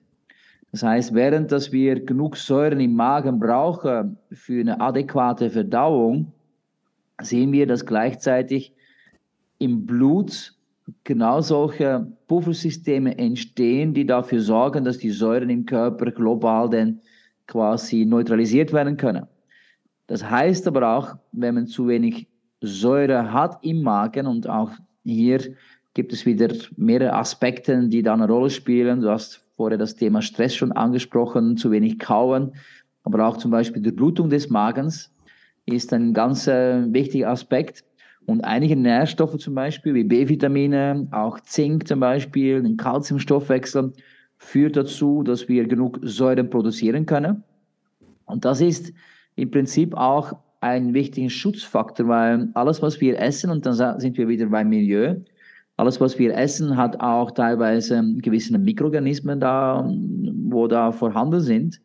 Das 0.72 0.84
heißt, 0.84 1.13
während 1.13 1.51
dass 1.51 1.72
wir 1.72 2.00
genug 2.00 2.38
Säuren 2.38 2.80
im 2.80 2.96
Magen 2.96 3.40
brauchen 3.40 4.18
für 4.32 4.62
eine 4.62 4.80
adäquate 4.80 5.50
Verdauung, 5.50 6.32
sehen 7.22 7.51
wir, 7.51 7.68
dass 7.68 7.86
gleichzeitig 7.86 8.74
im 9.60 9.86
Blut 9.86 10.54
genau 11.04 11.42
solche 11.42 12.08
Puffersysteme 12.28 13.18
entstehen, 13.18 13.94
die 13.94 14.06
dafür 14.06 14.42
sorgen, 14.42 14.84
dass 14.84 14.98
die 14.98 15.12
Säuren 15.12 15.50
im 15.50 15.66
Körper 15.66 16.10
global 16.12 16.70
dann 16.70 17.01
quasi 17.48 18.06
neutralisiert 18.06 18.72
werden 18.72 18.98
können. 18.98 19.28
Das 20.08 20.28
heißt 20.30 20.68
aber 20.68 20.98
auch, 20.98 21.16
wenn 21.32 21.56
man 21.56 21.68
zu 21.68 21.88
wenig 21.88 22.28
Säure 22.62 23.32
hat 23.32 23.60
im 23.63 23.82
Magen 23.82 24.28
und 24.28 24.48
auch 24.48 24.72
hier 25.04 25.40
gibt 25.94 26.13
es 26.13 26.25
wieder 26.25 26.54
mehrere 26.78 27.13
Aspekte, 27.13 27.88
die 27.88 28.04
da 28.04 28.13
eine 28.13 28.28
Rolle 28.28 28.50
spielen. 28.50 29.01
Du 29.01 29.10
hast 29.10 29.46
vorher 29.62 29.77
das 29.77 29.96
Thema 29.96 30.24
Stress 30.24 30.56
schon 30.56 30.72
angesprochen, 30.72 31.56
zu 31.56 31.70
wenig 31.70 32.00
kauen, 32.00 32.53
aber 33.03 33.27
auch 33.27 33.38
zum 33.38 33.51
Beispiel 33.51 33.84
die 33.84 33.91
Blutung 33.91 34.27
des 34.27 34.50
Magens 34.50 35.13
ist 35.68 35.94
ein 35.94 36.15
ganz 36.15 36.48
äh, 36.48 36.91
wichtiger 36.91 37.30
Aspekt. 37.30 37.84
Und 38.25 38.41
einige 38.41 38.75
Nährstoffe 38.75 39.38
zum 39.38 39.53
Beispiel, 39.53 39.94
wie 39.94 40.03
B-Vitamine, 40.03 41.08
auch 41.12 41.39
Zink 41.41 41.88
zum 41.88 42.00
Beispiel, 42.00 42.63
den 42.63 42.75
Kalziumstoffwechsel, 42.75 43.94
führt 44.39 44.77
dazu, 44.77 45.22
dass 45.22 45.48
wir 45.48 45.68
genug 45.68 46.00
Säure 46.01 46.44
produzieren 46.44 47.06
können. 47.06 47.44
Und 48.25 48.46
das 48.46 48.62
ist 48.62 48.91
im 49.36 49.51
Prinzip 49.51 49.94
auch 49.94 50.34
ein 50.60 50.96
wichtiger 50.96 51.30
Schutzfaktor, 51.30 52.08
weil 52.08 52.50
alles, 52.56 52.82
was 52.82 53.00
wir 53.00 53.20
essen, 53.20 53.51
und 53.51 53.63
dann 53.68 54.00
sind 54.00 54.18
wir 54.18 54.27
wieder 54.27 54.48
beim 54.48 54.70
Milieu, 54.70 55.18
alles, 55.78 56.00
was 56.00 56.20
wir 56.20 56.36
essen, 56.36 56.78
hat 56.78 57.00
auch 57.00 57.32
teilweise 57.32 58.04
gewisse 58.18 58.58
Mikroorganismen 58.58 59.40
da, 59.40 59.90
wo 60.46 60.68
da 60.68 60.92
vorhanden 60.92 61.40
sind. 61.40 61.82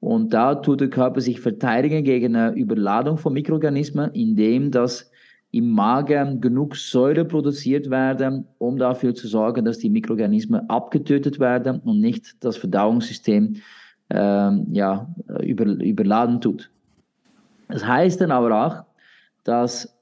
Und 0.00 0.34
da 0.34 0.54
tut 0.54 0.80
der 0.80 0.90
Körper 0.90 1.20
sich 1.20 1.40
verteidigen 1.40 2.04
gegen 2.04 2.36
eine 2.36 2.54
Überladung 2.54 3.16
von 3.16 3.32
Mikroorganismen, 3.32 4.10
indem 4.12 4.70
das 4.70 5.10
im 5.50 5.70
Magen 5.70 6.40
genug 6.40 6.76
Säure 6.76 7.24
produziert 7.24 7.88
werden, 7.88 8.44
um 8.58 8.76
dafür 8.76 9.14
zu 9.14 9.28
sorgen, 9.28 9.64
dass 9.64 9.78
die 9.78 9.88
Mikroorganismen 9.88 10.68
abgetötet 10.68 11.38
werden 11.38 11.78
und 11.78 12.00
nicht 12.00 12.44
das 12.44 12.56
Verdauungssystem 12.56 13.54
äh, 14.08 14.50
ja, 14.72 15.14
über, 15.42 15.64
überladen 15.64 16.40
tut. 16.40 16.70
Das 17.68 17.86
heißt 17.86 18.20
dann 18.20 18.32
aber 18.32 18.66
auch, 18.66 18.84
dass, 19.44 19.93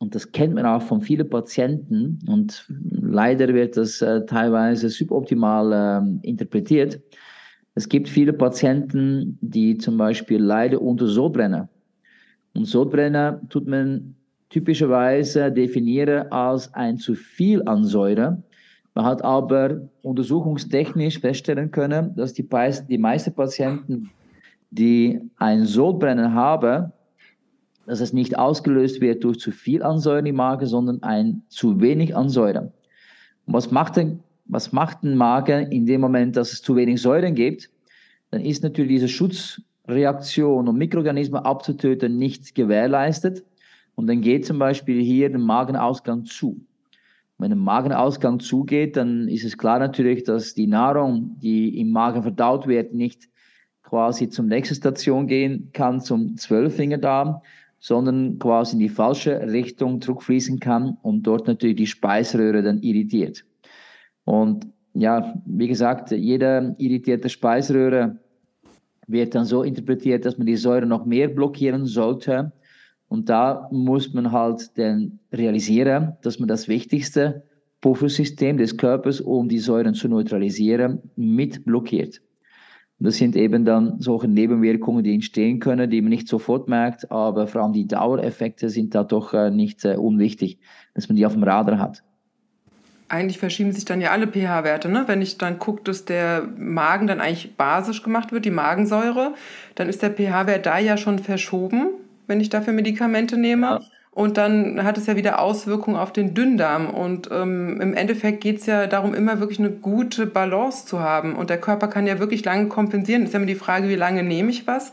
und 0.00 0.14
das 0.14 0.32
kennt 0.32 0.54
man 0.54 0.64
auch 0.64 0.82
von 0.82 1.02
vielen 1.02 1.28
Patienten, 1.28 2.18
und 2.26 2.66
leider 2.90 3.52
wird 3.52 3.76
das 3.76 4.00
äh, 4.00 4.24
teilweise 4.24 4.88
suboptimal 4.88 5.72
äh, 6.22 6.26
interpretiert, 6.26 7.00
es 7.74 7.88
gibt 7.88 8.08
viele 8.08 8.32
Patienten, 8.32 9.38
die 9.40 9.76
zum 9.78 9.96
Beispiel 9.96 10.42
leiden 10.42 10.78
unter 10.78 11.06
Sodbrenner. 11.06 11.68
Und 12.54 12.64
Sodbrenner 12.64 13.40
tut 13.48 13.68
man 13.68 14.16
typischerweise 14.48 15.52
definieren 15.52 16.32
als 16.32 16.72
ein 16.74 16.96
zu 16.98 17.14
viel 17.14 17.62
an 17.68 17.84
Säure. 17.84 18.42
Man 18.94 19.04
hat 19.04 19.22
aber 19.22 19.88
untersuchungstechnisch 20.02 21.20
feststellen 21.20 21.70
können, 21.70 22.14
dass 22.16 22.32
die, 22.32 22.48
die 22.88 22.98
meisten 22.98 23.34
Patienten, 23.34 24.10
die 24.70 25.20
ein 25.36 25.64
Sodbrennen 25.64 26.34
haben, 26.34 26.90
dass 27.90 27.98
es 27.98 28.12
nicht 28.12 28.38
ausgelöst 28.38 29.00
wird 29.00 29.24
durch 29.24 29.40
zu 29.40 29.50
viel 29.50 29.82
an 29.82 29.98
Säure 29.98 30.28
im 30.28 30.36
Magen, 30.36 30.64
sondern 30.64 31.02
ein 31.02 31.42
zu 31.48 31.80
wenig 31.80 32.14
an 32.14 32.28
Säure. 32.28 32.72
Und 33.46 33.54
was 33.54 33.72
macht 33.72 33.96
denn, 33.96 34.20
was 34.44 34.70
macht 34.70 35.02
ein 35.02 35.16
Magen 35.16 35.72
in 35.72 35.86
dem 35.86 36.00
Moment, 36.00 36.36
dass 36.36 36.52
es 36.52 36.62
zu 36.62 36.76
wenig 36.76 37.02
Säuren 37.02 37.34
gibt? 37.34 37.68
Dann 38.30 38.42
ist 38.42 38.62
natürlich 38.62 38.92
diese 38.92 39.08
Schutzreaktion, 39.08 40.68
um 40.68 40.78
Mikroorganismen 40.78 41.42
abzutöten, 41.42 42.16
nicht 42.16 42.54
gewährleistet. 42.54 43.42
Und 43.96 44.06
dann 44.06 44.20
geht 44.20 44.46
zum 44.46 44.60
Beispiel 44.60 45.02
hier 45.02 45.28
der 45.28 45.40
Magenausgang 45.40 46.26
zu. 46.26 46.64
Wenn 47.38 47.50
ein 47.50 47.58
Magenausgang 47.58 48.38
zugeht, 48.38 48.96
dann 48.96 49.26
ist 49.26 49.44
es 49.44 49.58
klar 49.58 49.80
natürlich, 49.80 50.22
dass 50.22 50.54
die 50.54 50.68
Nahrung, 50.68 51.36
die 51.42 51.80
im 51.80 51.90
Magen 51.90 52.22
verdaut 52.22 52.68
wird, 52.68 52.94
nicht 52.94 53.28
quasi 53.82 54.28
zum 54.28 54.46
nächsten 54.46 54.76
Station 54.76 55.26
gehen 55.26 55.70
kann, 55.72 56.00
zum 56.00 56.36
Zwölffingerdarm, 56.36 57.40
sondern 57.80 58.38
quasi 58.38 58.74
in 58.74 58.80
die 58.80 58.88
falsche 58.88 59.40
Richtung 59.40 60.00
zurückfließen 60.00 60.60
kann 60.60 60.98
und 61.02 61.22
dort 61.22 61.46
natürlich 61.46 61.76
die 61.76 61.86
Speiseröhre 61.86 62.62
dann 62.62 62.78
irritiert. 62.78 63.44
Und 64.24 64.66
ja, 64.94 65.34
wie 65.46 65.68
gesagt, 65.68 66.10
jede 66.10 66.74
irritierte 66.78 67.28
Speiseröhre 67.28 68.18
wird 69.06 69.34
dann 69.34 69.46
so 69.46 69.62
interpretiert, 69.62 70.24
dass 70.24 70.36
man 70.36 70.46
die 70.46 70.56
Säure 70.56 70.86
noch 70.86 71.06
mehr 71.06 71.28
blockieren 71.28 71.86
sollte. 71.86 72.52
Und 73.08 73.28
da 73.28 73.68
muss 73.72 74.12
man 74.12 74.30
halt 74.30 74.76
dann 74.78 75.18
realisieren, 75.32 76.16
dass 76.22 76.38
man 76.38 76.48
das 76.48 76.68
wichtigste 76.68 77.42
Puffersystem 77.80 78.58
des 78.58 78.76
Körpers, 78.76 79.20
um 79.20 79.48
die 79.48 79.58
Säuren 79.58 79.94
zu 79.94 80.06
neutralisieren, 80.08 81.00
mit 81.16 81.64
blockiert. 81.64 82.20
Und 83.00 83.06
das 83.06 83.16
sind 83.16 83.34
eben 83.34 83.64
dann 83.64 83.98
solche 83.98 84.28
Nebenwirkungen, 84.28 85.02
die 85.02 85.14
entstehen 85.14 85.58
können, 85.58 85.90
die 85.90 86.00
man 86.00 86.10
nicht 86.10 86.28
sofort 86.28 86.68
merkt, 86.68 87.10
aber 87.10 87.46
vor 87.46 87.62
allem 87.62 87.72
die 87.72 87.88
Dauereffekte 87.88 88.68
sind 88.68 88.94
da 88.94 89.02
doch 89.02 89.34
äh, 89.34 89.50
nicht 89.50 89.84
äh, 89.84 89.96
unwichtig, 89.96 90.58
dass 90.94 91.08
man 91.08 91.16
die 91.16 91.26
auf 91.26 91.32
dem 91.32 91.42
Radar 91.42 91.78
hat 91.78 92.02
eigentlich 93.12 93.38
verschieben 93.38 93.72
sich 93.72 93.84
dann 93.84 94.00
ja 94.00 94.12
alle 94.12 94.28
pH-Werte. 94.28 94.88
Ne? 94.88 95.02
Wenn 95.08 95.20
ich 95.20 95.36
dann 95.36 95.58
gucke, 95.58 95.82
dass 95.82 96.04
der 96.04 96.46
Magen 96.56 97.08
dann 97.08 97.20
eigentlich 97.20 97.56
basisch 97.56 98.04
gemacht 98.04 98.30
wird, 98.30 98.44
die 98.44 98.52
Magensäure, 98.52 99.34
dann 99.74 99.88
ist 99.88 100.02
der 100.02 100.12
pH-Wert 100.12 100.64
da 100.64 100.78
ja 100.78 100.96
schon 100.96 101.18
verschoben 101.18 101.88
wenn 102.30 102.40
ich 102.40 102.48
dafür 102.48 102.72
Medikamente 102.72 103.36
nehme. 103.36 103.66
Ja. 103.66 103.80
Und 104.12 104.38
dann 104.38 104.82
hat 104.82 104.98
es 104.98 105.06
ja 105.06 105.14
wieder 105.14 105.38
Auswirkungen 105.40 105.96
auf 105.96 106.12
den 106.12 106.34
Dünndarm. 106.34 106.90
Und 106.90 107.28
ähm, 107.30 107.80
im 107.80 107.94
Endeffekt 107.94 108.40
geht 108.40 108.58
es 108.58 108.66
ja 108.66 108.86
darum, 108.86 109.14
immer 109.14 109.38
wirklich 109.38 109.60
eine 109.60 109.70
gute 109.70 110.26
Balance 110.26 110.84
zu 110.86 111.00
haben. 111.00 111.36
Und 111.36 111.48
der 111.48 111.60
Körper 111.60 111.86
kann 111.86 112.06
ja 112.06 112.18
wirklich 112.18 112.44
lange 112.44 112.66
kompensieren. 112.66 113.22
Ist 113.22 113.34
ja 113.34 113.38
immer 113.38 113.46
die 113.46 113.54
Frage, 113.54 113.88
wie 113.88 113.94
lange 113.94 114.24
nehme 114.24 114.50
ich 114.50 114.66
was? 114.66 114.90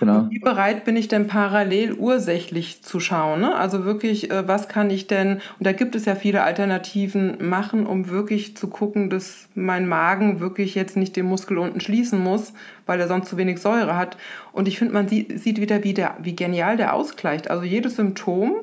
Genau. 0.00 0.26
wie 0.30 0.38
bereit 0.38 0.84
bin 0.84 0.96
ich 0.96 1.08
denn 1.08 1.26
parallel 1.26 1.94
ursächlich 1.94 2.82
zu 2.82 3.00
schauen? 3.00 3.40
Ne? 3.40 3.54
Also 3.54 3.84
wirklich, 3.84 4.30
äh, 4.30 4.46
was 4.46 4.68
kann 4.68 4.90
ich 4.90 5.06
denn, 5.06 5.40
und 5.58 5.66
da 5.66 5.72
gibt 5.72 5.94
es 5.94 6.04
ja 6.04 6.14
viele 6.14 6.42
Alternativen, 6.42 7.48
machen, 7.48 7.86
um 7.86 8.08
wirklich 8.08 8.56
zu 8.56 8.68
gucken, 8.68 9.10
dass 9.10 9.48
mein 9.54 9.88
Magen 9.88 10.40
wirklich 10.40 10.74
jetzt 10.74 10.96
nicht 10.96 11.16
den 11.16 11.26
Muskel 11.26 11.58
unten 11.58 11.80
schließen 11.80 12.22
muss, 12.22 12.52
weil 12.84 13.00
er 13.00 13.08
sonst 13.08 13.28
zu 13.28 13.36
wenig 13.36 13.60
Säure 13.60 13.96
hat. 13.96 14.16
Und 14.52 14.68
ich 14.68 14.78
finde, 14.78 14.94
man 14.94 15.08
sieht, 15.08 15.40
sieht 15.40 15.60
wieder, 15.60 15.84
wie, 15.84 15.94
der, 15.94 16.16
wie 16.20 16.36
genial 16.36 16.76
der 16.76 16.94
ausgleicht. 16.94 17.50
Also 17.50 17.64
jedes 17.64 17.96
Symptom 17.96 18.56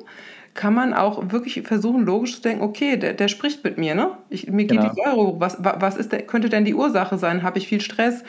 kann 0.53 0.73
man 0.73 0.93
auch 0.93 1.31
wirklich 1.31 1.63
versuchen, 1.63 2.05
logisch 2.05 2.35
zu 2.35 2.41
denken, 2.43 2.63
okay, 2.63 2.97
der, 2.97 3.13
der 3.13 3.27
spricht 3.27 3.63
mit 3.63 3.77
mir, 3.77 3.95
ne? 3.95 4.11
Ich, 4.29 4.47
mir 4.51 4.65
geht 4.65 4.79
genau. 4.79 4.93
die 4.93 5.01
Säure 5.01 5.27
hoch. 5.27 5.35
Was, 5.39 5.57
was 5.59 5.97
ist 5.97 6.11
der, 6.11 6.21
könnte 6.21 6.49
denn 6.49 6.65
die 6.65 6.75
Ursache 6.75 7.17
sein? 7.17 7.41
Habe 7.41 7.57
ich 7.57 7.67
viel 7.67 7.81
Stress? 7.81 8.23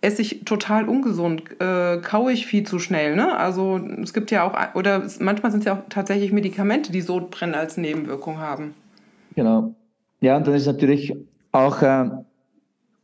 Esse 0.00 0.22
ich 0.22 0.44
total 0.44 0.88
ungesund, 0.88 1.42
äh, 1.60 1.98
kaue 1.98 2.32
ich 2.32 2.46
viel 2.46 2.64
zu 2.64 2.78
schnell. 2.78 3.16
Ne? 3.16 3.36
Also 3.36 3.78
es 4.02 4.12
gibt 4.12 4.30
ja 4.30 4.44
auch, 4.44 4.74
oder 4.74 5.06
manchmal 5.18 5.52
sind 5.52 5.60
es 5.60 5.66
ja 5.66 5.74
auch 5.74 5.82
tatsächlich 5.88 6.32
Medikamente, 6.32 6.90
die 6.90 7.02
Sodbrennen 7.02 7.54
als 7.54 7.76
Nebenwirkung 7.76 8.38
haben. 8.38 8.74
Genau. 9.34 9.74
Ja, 10.20 10.36
und 10.36 10.46
dann 10.46 10.54
ist 10.54 10.66
natürlich 10.66 11.14
auch, 11.52 11.82
äh, 11.82 12.10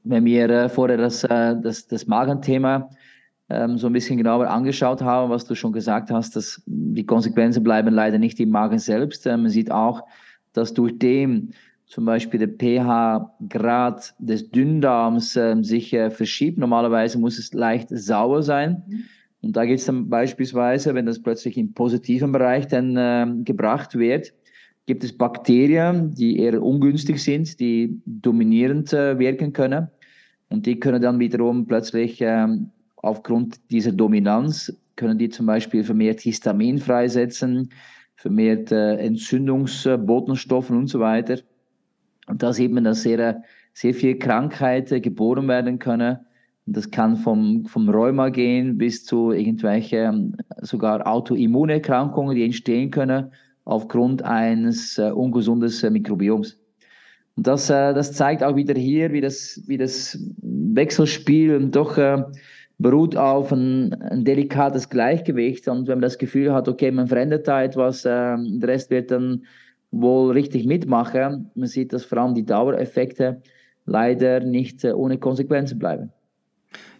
wenn 0.05 0.25
wir 0.25 0.49
äh, 0.49 0.69
vorher 0.69 0.97
das, 0.97 1.25
äh, 1.25 1.57
das, 1.61 1.87
das 1.87 2.07
Magenthema 2.07 2.89
ähm, 3.49 3.79
so 3.79 3.87
ein 3.89 3.93
bisschen 3.93 4.17
genauer 4.17 4.49
angeschaut 4.49 5.03
haben, 5.03 5.31
was 5.31 5.45
du 5.45 5.55
schon 5.55 5.73
gesagt 5.73 6.11
hast, 6.11 6.35
dass 6.37 6.63
die 6.67 7.07
Konsequenzen 7.07 7.63
bleiben 7.63 7.93
leider 7.93 8.19
nicht 8.19 8.41
im 8.41 8.51
Magen 8.51 8.79
selbst. 8.79 9.27
Äh, 9.27 9.37
man 9.37 9.51
sieht 9.51 9.71
auch, 9.71 10.03
dass 10.53 10.73
durch 10.73 10.99
dem, 10.99 11.51
zum 11.87 12.05
Beispiel 12.05 12.41
der 12.41 12.49
pH-Grad 12.49 14.15
des 14.19 14.51
Dünndarms 14.51 15.37
äh, 15.37 15.57
sich 15.63 15.93
äh, 15.93 16.11
verschiebt. 16.11 16.59
Normalerweise 16.59 17.19
muss 17.19 17.39
es 17.39 17.55
leicht 17.55 17.89
sauer 17.91 18.43
sein. 18.43 18.83
Mhm. 18.87 19.05
Und 19.43 19.57
da 19.57 19.65
geht 19.65 19.79
es 19.79 19.85
dann 19.85 20.09
beispielsweise, 20.09 20.95
wenn 20.95 21.07
das 21.07 21.23
plötzlich 21.23 21.57
im 21.57 21.73
positiven 21.73 22.33
Bereich 22.33 22.67
dann 22.67 22.97
äh, 22.97 23.27
gebracht 23.45 23.97
wird, 23.97 24.33
gibt 24.87 25.05
es 25.05 25.17
Bakterien, 25.17 26.15
die 26.15 26.39
eher 26.39 26.61
ungünstig 26.61 27.23
sind, 27.23 27.59
die 27.61 28.01
dominierend 28.07 28.93
äh, 28.93 29.19
wirken 29.19 29.53
können. 29.53 29.89
Und 30.49 30.67
die 30.67 30.81
können 30.81 31.03
dann 31.03 31.19
wiederum 31.19 31.67
plötzlich 31.67 32.21
ähm, 32.21 32.71
aufgrund 32.97 33.71
dieser 33.71 33.93
Dominanz, 33.93 34.77
können 34.97 35.19
die 35.19 35.29
zum 35.29 35.47
Beispiel 35.47 35.85
vermehrt 35.85 36.21
Histamin 36.21 36.79
freisetzen, 36.79 37.71
vermehrt 38.17 38.73
äh, 38.73 38.97
Entzündungsbotenstoffen 38.97 40.77
und 40.77 40.87
so 40.89 40.99
weiter. 41.01 41.39
Und 42.27 42.43
da 42.43 42.53
sieht 42.53 42.73
man, 42.73 42.85
dass 42.85 43.03
sehr, 43.03 43.43
sehr 43.73 43.95
viele 43.95 44.19
Krankheiten 44.19 45.03
geboren 45.03 45.49
werden 45.49 45.79
können. 45.79 46.19
Und 46.67 46.77
das 46.77 46.91
kann 46.91 47.17
vom, 47.17 47.65
vom 47.67 47.89
Rheuma 47.89 48.29
gehen 48.31 48.77
bis 48.77 49.05
zu 49.05 49.33
irgendwelchen 49.33 50.37
sogar 50.61 51.07
Autoimmunerkrankungen, 51.07 52.35
die 52.35 52.45
entstehen 52.45 52.91
können 52.91 53.31
aufgrund 53.65 54.23
eines 54.23 54.99
äh, 54.99 55.11
ungesundes 55.11 55.83
äh, 55.83 55.91
Mikrobioms. 55.91 56.59
Und 57.37 57.47
das, 57.47 57.69
äh, 57.69 57.93
das 57.95 58.13
zeigt 58.13 58.43
auch 58.43 58.57
wieder 58.57 58.75
hier, 58.75 59.13
wie 59.13 59.21
das, 59.21 59.63
wie 59.67 59.77
das 59.77 60.19
Wechselspiel 60.43 61.69
doch 61.69 61.99
äh, 61.99 62.25
beruht 62.79 63.17
auf 63.17 63.53
ein, 63.53 63.93
ein 64.03 64.25
delikates 64.25 64.89
Gleichgewicht. 64.89 65.69
Und 65.69 65.89
wenn 65.89 65.97
man 65.97 66.03
das 66.03 66.19
Gefühl 66.19 66.53
hat, 66.53 66.69
okay, 66.69 66.91
man 66.91 67.09
verändert 67.09 67.47
da 67.49 67.63
etwas, 67.63 68.05
äh, 68.05 68.37
der 68.39 68.69
Rest 68.69 68.91
wird 68.91 69.11
dann 69.11 69.45
wohl 69.91 70.33
richtig 70.33 70.67
mitmachen. 70.67 71.51
Man 71.55 71.69
sieht, 71.69 71.93
dass 71.93 72.05
vor 72.05 72.19
allem 72.19 72.35
die 72.35 72.45
Dauereffekte 72.45 73.41
leider 73.85 74.41
nicht 74.41 74.85
äh, 74.85 74.93
ohne 74.93 75.19
Konsequenzen 75.19 75.79
bleiben. 75.79 76.11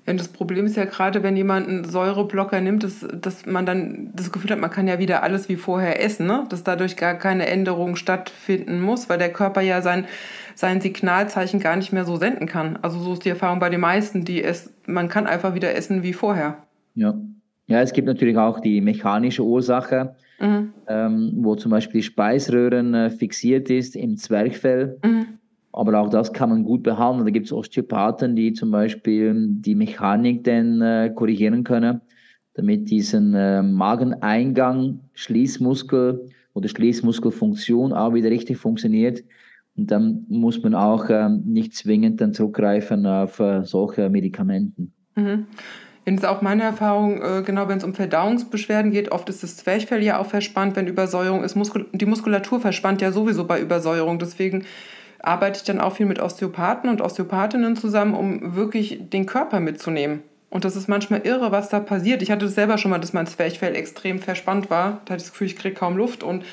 Ja, 0.07 0.13
das 0.13 0.29
Problem 0.29 0.67
ist 0.67 0.77
ja 0.77 0.85
gerade, 0.85 1.25
wenn 1.25 1.37
jemand 1.37 1.67
einen 1.67 1.85
Säureblocker 1.85 2.61
nimmt, 2.61 2.85
dass, 2.85 3.05
dass 3.21 3.45
man 3.45 3.67
dann 3.67 4.13
das 4.15 4.31
Gefühl 4.31 4.53
hat, 4.53 4.61
man 4.61 4.71
kann 4.71 4.87
ja 4.87 5.01
wieder 5.01 5.25
alles 5.25 5.49
wie 5.49 5.57
vorher 5.57 6.01
essen, 6.03 6.29
ne? 6.29 6.45
dass 6.49 6.63
dadurch 6.63 6.97
gar 6.97 7.15
keine 7.15 7.47
Änderung 7.47 7.97
stattfinden 7.97 8.81
muss, 8.81 9.09
weil 9.09 9.19
der 9.19 9.33
Körper 9.33 9.63
ja 9.63 9.83
sein, 9.83 10.07
sein 10.55 10.81
Signalzeichen 10.81 11.59
gar 11.59 11.75
nicht 11.75 11.93
mehr 11.93 12.05
so 12.05 12.17
senden 12.17 12.47
kann. 12.47 12.79
Also 12.83 13.01
so 13.01 13.15
ist 13.15 13.25
die 13.25 13.31
Erfahrung 13.31 13.59
bei 13.59 13.69
den 13.69 13.81
meisten, 13.81 14.25
die 14.25 14.45
es, 14.45 14.73
man 14.87 15.09
kann 15.09 15.27
einfach 15.27 15.55
wieder 15.55 15.75
essen 15.75 16.05
wie 16.05 16.13
vorher. 16.13 16.59
Ja. 16.95 17.15
Ja, 17.69 17.81
es 17.81 17.93
gibt 17.93 18.07
natürlich 18.07 18.39
auch 18.39 18.61
die 18.61 18.81
mechanische 18.81 19.43
Ursache, 19.43 20.15
mhm. 20.41 20.73
ähm, 20.89 21.33
wo 21.37 21.55
zum 21.55 21.71
Beispiel 21.71 22.01
die 22.01 22.07
Speiseröhren 22.07 22.95
äh, 22.95 23.11
fixiert 23.11 23.71
ist 23.71 23.97
im 23.97 24.17
Zwerchfell. 24.17 24.99
Mhm. 25.05 25.27
Aber 25.73 26.01
auch 26.01 26.09
das 26.09 26.33
kann 26.33 26.49
man 26.49 26.65
gut 26.65 26.83
behandeln. 26.83 27.27
Da 27.27 27.31
gibt 27.31 27.47
es 27.47 27.53
Osteopathen, 27.53 28.35
die 28.35 28.55
zum 28.55 28.71
Beispiel 28.71 29.35
die 29.49 29.75
Mechanik 29.75 30.45
dann 30.45 30.81
äh, 30.81 31.13
korrigieren 31.15 31.65
können, 31.65 32.01
damit 32.55 32.89
diesen 32.89 33.35
äh, 33.35 33.63
Mageneingang, 33.63 35.01
Schließmuskel 35.13 36.31
oder 36.55 36.69
Schließmuskelfunktion 36.69 37.93
auch 37.93 38.15
wieder 38.15 38.31
richtig 38.31 38.57
funktioniert. 38.57 39.23
Und 39.77 39.91
dann 39.91 40.25
muss 40.29 40.63
man 40.63 40.75
auch 40.75 41.11
äh, 41.11 41.29
nicht 41.29 41.75
zwingend 41.75 42.23
dann 42.23 42.33
zurückgreifen 42.33 43.05
auf 43.05 43.39
äh, 43.41 43.63
solche 43.65 44.09
Medikamenten. 44.09 44.95
Mhm. 45.15 45.47
Ist 46.15 46.25
auch 46.25 46.41
meine 46.41 46.63
Erfahrung, 46.63 47.21
äh, 47.21 47.43
genau 47.43 47.67
wenn 47.67 47.79
es 47.79 47.85
um 47.85 47.93
Verdauungsbeschwerden 47.93 48.93
geht, 48.93 49.11
oft 49.11 49.29
ist 49.29 49.43
das 49.43 49.57
Zwerchfell 49.57 50.05
ja 50.05 50.19
auch 50.19 50.27
verspannt, 50.27 50.77
wenn 50.77 50.87
Übersäuerung 50.87 51.43
ist. 51.43 51.57
Muskul 51.57 51.87
die 51.93 52.07
Muskulatur 52.07 52.61
verspannt 52.61 53.03
ja 53.03 53.11
sowieso 53.11 53.45
bei 53.45 53.61
Übersäuerung. 53.61 54.21
Deswegen 54.21 54.65
arbeite 55.19 55.59
ich 55.59 55.65
dann 55.65 55.81
auch 55.81 55.97
viel 55.97 56.07
mit 56.07 56.21
Osteopathen 56.21 56.89
und 56.89 57.01
Osteopathinnen 57.01 57.75
zusammen, 57.75 58.15
um 58.15 58.55
wirklich 58.55 59.01
den 59.11 59.27
Körper 59.27 59.59
mitzunehmen. 59.59 60.23
Und 60.49 60.65
das 60.65 60.77
ist 60.77 60.89
manchmal 60.89 61.23
irre, 61.27 61.51
was 61.51 61.71
da 61.71 61.81
passiert. 61.81 62.23
Ich 62.23 62.31
hatte 62.31 62.45
das 62.47 62.55
selber 62.55 62.79
schon 62.79 62.93
mal, 62.93 63.01
dass 63.01 63.13
mein 63.13 63.27
Zwerchfell 63.27 63.75
extrem 63.75 64.21
verspannt 64.21 64.71
war. 64.71 65.01
Da 65.05 65.15
hatte 65.15 65.17
ich 65.17 65.25
das 65.25 65.33
Gefühl, 65.33 65.49
ich 65.49 65.57
kriege 65.57 65.75
kaum 65.75 65.97
Luft 65.97 66.23
und 66.23 66.45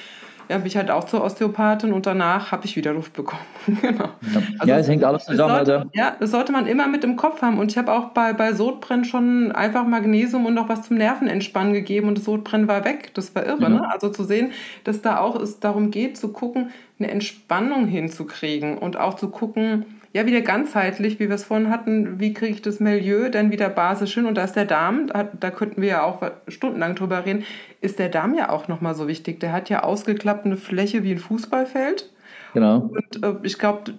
ja, 0.53 0.60
bin 0.60 0.67
ich 0.67 0.77
halt 0.77 0.91
auch 0.91 1.05
zur 1.05 1.24
Osteopathin 1.24 1.93
und 1.93 2.05
danach 2.05 2.51
habe 2.51 2.65
ich 2.65 2.75
wieder 2.75 2.93
Luft 2.93 3.13
bekommen. 3.13 3.41
genau. 3.81 4.03
Ja, 4.03 4.41
also 4.60 4.72
ja 4.72 4.77
es 4.77 4.88
hängt 4.88 5.03
alles 5.03 5.25
zusammen. 5.25 5.65
Sollte, 5.65 5.89
ja, 5.93 6.15
das 6.19 6.29
sollte 6.29 6.51
man 6.51 6.67
immer 6.67 6.88
mit 6.88 7.03
im 7.03 7.15
Kopf 7.15 7.41
haben. 7.41 7.57
Und 7.57 7.72
ich 7.72 7.77
habe 7.79 7.91
auch 7.91 8.10
bei, 8.10 8.33
bei 8.33 8.53
Sodbrennen 8.53 9.03
schon 9.03 9.51
einfach 9.51 9.83
Magnesium 9.88 10.45
und 10.45 10.53
noch 10.53 10.69
was 10.69 10.83
zum 10.83 10.98
Nervenentspannen 10.98 11.74
gegeben 11.74 12.07
und 12.07 12.19
das 12.19 12.25
Sodbrennen 12.25 12.67
war 12.67 12.86
weg. 12.86 13.15
Das 13.15 13.33
war 13.33 13.43
irre. 13.48 13.67
Mhm. 13.67 13.77
Ne? 13.77 13.91
Also 13.91 14.10
zu 14.10 14.24
sehen, 14.25 14.51
dass 14.83 15.01
da 15.01 15.17
auch 15.17 15.36
es 15.41 15.60
darum 15.60 15.89
geht, 15.89 16.17
zu 16.17 16.31
gucken, 16.31 16.69
eine 17.00 17.10
Entspannung 17.10 17.88
hinzukriegen 17.88 18.77
und 18.77 18.95
auch 18.95 19.15
zu 19.15 19.29
gucken, 19.29 19.88
ja, 20.13 20.27
wieder 20.27 20.41
ganzheitlich, 20.41 21.20
wie 21.20 21.27
wir 21.27 21.36
es 21.36 21.43
vorhin 21.43 21.72
hatten, 21.72 22.20
wie 22.20 22.34
kriege 22.34 22.53
ich 22.53 22.62
das 22.62 22.79
Milieu 22.79 23.29
denn 23.29 23.51
wieder 23.51 23.67
basisch 23.67 24.13
hin? 24.13 24.27
Und 24.27 24.36
da 24.36 24.43
ist 24.43 24.55
der 24.55 24.65
Darm, 24.65 25.08
da, 25.08 25.24
da 25.24 25.50
könnten 25.50 25.82
wir 25.82 25.89
ja 25.89 26.03
auch 26.03 26.22
stundenlang 26.48 26.93
drüber 26.93 27.25
reden, 27.25 27.43
ist 27.82 27.98
der 27.98 28.10
Darm 28.10 28.36
ja 28.36 28.50
auch 28.50 28.67
nochmal 28.67 28.93
so 28.93 29.08
wichtig. 29.08 29.39
Der 29.39 29.51
hat 29.51 29.70
ja 29.70 29.84
ausgeklappt 29.84 30.46
eine 30.46 30.55
Fläche 30.55 31.03
wie 31.03 31.13
ein 31.13 31.17
Fußballfeld. 31.17 32.12
Genau. 32.53 32.91
Und 32.93 33.24
äh, 33.24 33.34
ich 33.41 33.58
glaube, 33.58 33.96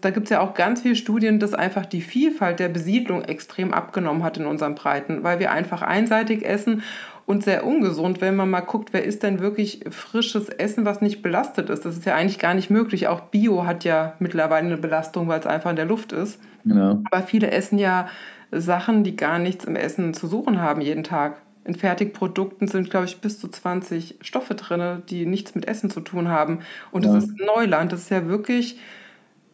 da 0.00 0.10
gibt 0.10 0.24
es 0.24 0.30
ja 0.30 0.40
auch 0.40 0.54
ganz 0.54 0.82
viele 0.82 0.96
Studien, 0.96 1.38
dass 1.38 1.52
einfach 1.52 1.84
die 1.84 2.00
Vielfalt 2.00 2.60
der 2.60 2.68
Besiedlung 2.68 3.22
extrem 3.22 3.74
abgenommen 3.74 4.24
hat 4.24 4.38
in 4.38 4.46
unseren 4.46 4.74
Breiten, 4.74 5.22
weil 5.22 5.38
wir 5.38 5.52
einfach 5.52 5.82
einseitig 5.82 6.44
essen 6.44 6.82
und 7.28 7.44
sehr 7.44 7.66
ungesund, 7.66 8.22
wenn 8.22 8.36
man 8.36 8.48
mal 8.48 8.62
guckt, 8.62 8.94
wer 8.94 9.04
isst 9.04 9.22
denn 9.22 9.38
wirklich 9.38 9.84
frisches 9.90 10.48
Essen, 10.48 10.86
was 10.86 11.02
nicht 11.02 11.20
belastet 11.20 11.68
ist. 11.68 11.84
Das 11.84 11.94
ist 11.94 12.06
ja 12.06 12.14
eigentlich 12.14 12.38
gar 12.38 12.54
nicht 12.54 12.70
möglich. 12.70 13.06
Auch 13.06 13.20
Bio 13.20 13.66
hat 13.66 13.84
ja 13.84 14.14
mittlerweile 14.18 14.66
eine 14.66 14.78
Belastung, 14.78 15.28
weil 15.28 15.38
es 15.38 15.44
einfach 15.44 15.68
in 15.68 15.76
der 15.76 15.84
Luft 15.84 16.12
ist. 16.12 16.40
Genau. 16.64 17.02
Aber 17.10 17.22
viele 17.22 17.50
essen 17.50 17.78
ja 17.78 18.08
Sachen, 18.50 19.04
die 19.04 19.14
gar 19.14 19.38
nichts 19.38 19.66
im 19.66 19.76
Essen 19.76 20.14
zu 20.14 20.26
suchen 20.26 20.62
haben 20.62 20.80
jeden 20.80 21.04
Tag. 21.04 21.36
In 21.66 21.74
Fertigprodukten 21.74 22.66
sind, 22.66 22.88
glaube 22.88 23.04
ich, 23.04 23.20
bis 23.20 23.38
zu 23.38 23.48
20 23.48 24.20
Stoffe 24.22 24.54
drin, 24.54 25.02
die 25.10 25.26
nichts 25.26 25.54
mit 25.54 25.68
Essen 25.68 25.90
zu 25.90 26.00
tun 26.00 26.28
haben. 26.28 26.60
Und 26.92 27.04
das 27.04 27.12
ja. 27.12 27.18
ist 27.18 27.38
Neuland. 27.38 27.92
Das 27.92 28.00
ist 28.00 28.10
ja 28.10 28.26
wirklich, 28.26 28.80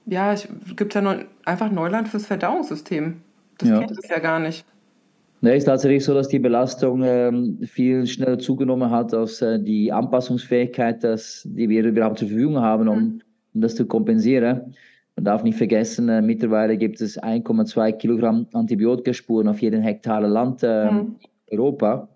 ja, 0.06 0.32
es 0.32 0.46
gibt 0.76 0.94
ja 0.94 1.00
neu, 1.00 1.24
einfach 1.44 1.72
Neuland 1.72 2.06
fürs 2.06 2.26
Verdauungssystem. 2.26 3.20
Das 3.58 3.68
ja. 3.68 3.80
kennt 3.80 3.98
es 3.98 4.08
ja 4.08 4.20
gar 4.20 4.38
nicht. 4.38 4.64
Ne, 5.44 5.56
ist 5.56 5.66
tatsächlich 5.66 6.02
so, 6.02 6.14
dass 6.14 6.28
die 6.28 6.38
Belastung 6.38 7.02
ähm, 7.04 7.58
viel 7.64 8.06
schneller 8.06 8.38
zugenommen 8.38 8.90
hat 8.90 9.12
als 9.12 9.42
äh, 9.42 9.60
die 9.60 9.92
Anpassungsfähigkeit, 9.92 11.04
dass, 11.04 11.42
die 11.44 11.68
wir 11.68 11.84
überhaupt 11.84 12.18
zur 12.18 12.28
Verfügung 12.28 12.60
haben, 12.60 12.88
um, 12.88 12.98
mhm. 12.98 13.22
um 13.52 13.60
das 13.60 13.74
zu 13.74 13.84
kompensieren. 13.84 14.74
Man 15.16 15.24
darf 15.26 15.42
nicht 15.42 15.58
vergessen, 15.58 16.08
äh, 16.08 16.22
mittlerweile 16.22 16.78
gibt 16.78 16.98
es 17.02 17.22
1,2 17.22 17.92
Kilogramm 17.92 18.46
Antibiotikaspuren 18.54 19.46
auf 19.48 19.60
jeden 19.60 19.82
Hektar 19.82 20.22
Land 20.22 20.62
äh, 20.62 20.90
mhm. 20.90 21.16
in 21.48 21.58
Europa. 21.58 22.08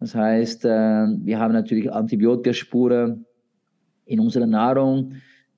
Das 0.00 0.16
heißt, 0.16 0.64
äh, 0.64 0.68
wir 0.68 1.38
haben 1.38 1.52
natürlich 1.52 1.92
Antibiotikaspuren 1.92 3.24
in 4.06 4.18
unserer 4.18 4.48
Nahrung, 4.48 5.12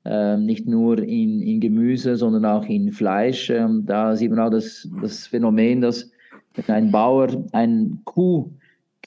äh, 0.04 0.36
nicht 0.36 0.66
nur 0.66 0.98
in, 0.98 1.40
in 1.40 1.60
Gemüse, 1.60 2.16
sondern 2.16 2.44
auch 2.44 2.66
in 2.66 2.92
Fleisch. 2.92 3.48
Ähm, 3.48 3.86
da 3.86 4.14
sieht 4.14 4.28
man 4.28 4.40
auch 4.40 4.50
das, 4.50 4.86
das 5.00 5.26
Phänomen, 5.26 5.80
dass 5.80 6.10
wenn 6.54 6.74
ein 6.74 6.90
Bauer 6.90 7.28
eine 7.52 7.98
Kuh 8.04 8.50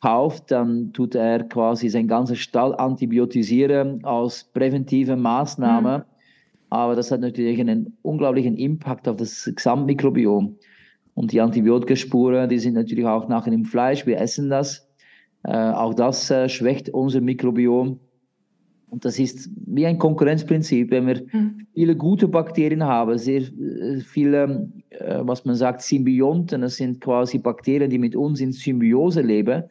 kauft, 0.02 0.52
dann 0.52 0.94
tut 0.94 1.16
er 1.16 1.44
quasi 1.44 1.90
sein 1.90 2.08
ganzes 2.08 2.40
Stall 2.40 2.76
antibiotisieren 2.76 4.04
als 4.06 4.44
präventive 4.44 5.16
Maßnahme. 5.16 6.00
Mhm. 6.00 6.04
Aber 6.70 6.96
das 6.96 7.12
hat 7.12 7.22
natürlich 7.22 7.60
einen 7.60 7.98
unglaublichen 8.04 8.56
Impact 8.56 9.08
auf 9.08 9.18
das 9.18 9.50
Gesamtmikrobiom. 9.54 10.56
Und 11.16 11.32
die 11.32 11.42
Antibiotikaspuren, 11.42 12.48
die 12.48 12.60
sind 12.60 12.76
natürlich 12.76 13.06
auch 13.06 13.28
nachher 13.28 13.52
im 13.52 13.66
Fleisch. 13.66 14.06
Wir 14.06 14.22
essen 14.22 14.50
das. 14.50 14.88
Äh, 15.44 15.72
auch 15.72 15.94
das 15.94 16.30
äh, 16.30 16.48
schwächt 16.48 16.90
unser 16.90 17.22
Mikrobiom. 17.22 18.00
Und 18.90 19.06
das 19.06 19.20
ist 19.20 19.50
wie 19.68 19.86
ein 19.86 19.98
Konkurrenzprinzip. 19.98 20.92
Wenn 20.92 21.08
wir 21.08 21.22
mhm. 21.32 21.68
viele 21.74 21.96
gute 21.96 22.28
Bakterien 22.28 22.84
haben, 22.84 23.18
sehr 23.18 23.42
äh, 23.42 24.00
viele, 24.00 24.70
äh, 24.90 25.20
was 25.22 25.46
man 25.46 25.56
sagt, 25.56 25.82
Symbionten, 25.82 26.62
das 26.62 26.78
sind 26.78 27.02
quasi 27.02 27.38
Bakterien, 27.38 27.90
die 27.90 28.00
mit 28.00 28.16
uns 28.16 28.42
in 28.42 28.52
Symbiose 28.52 29.22
leben. 29.22 29.64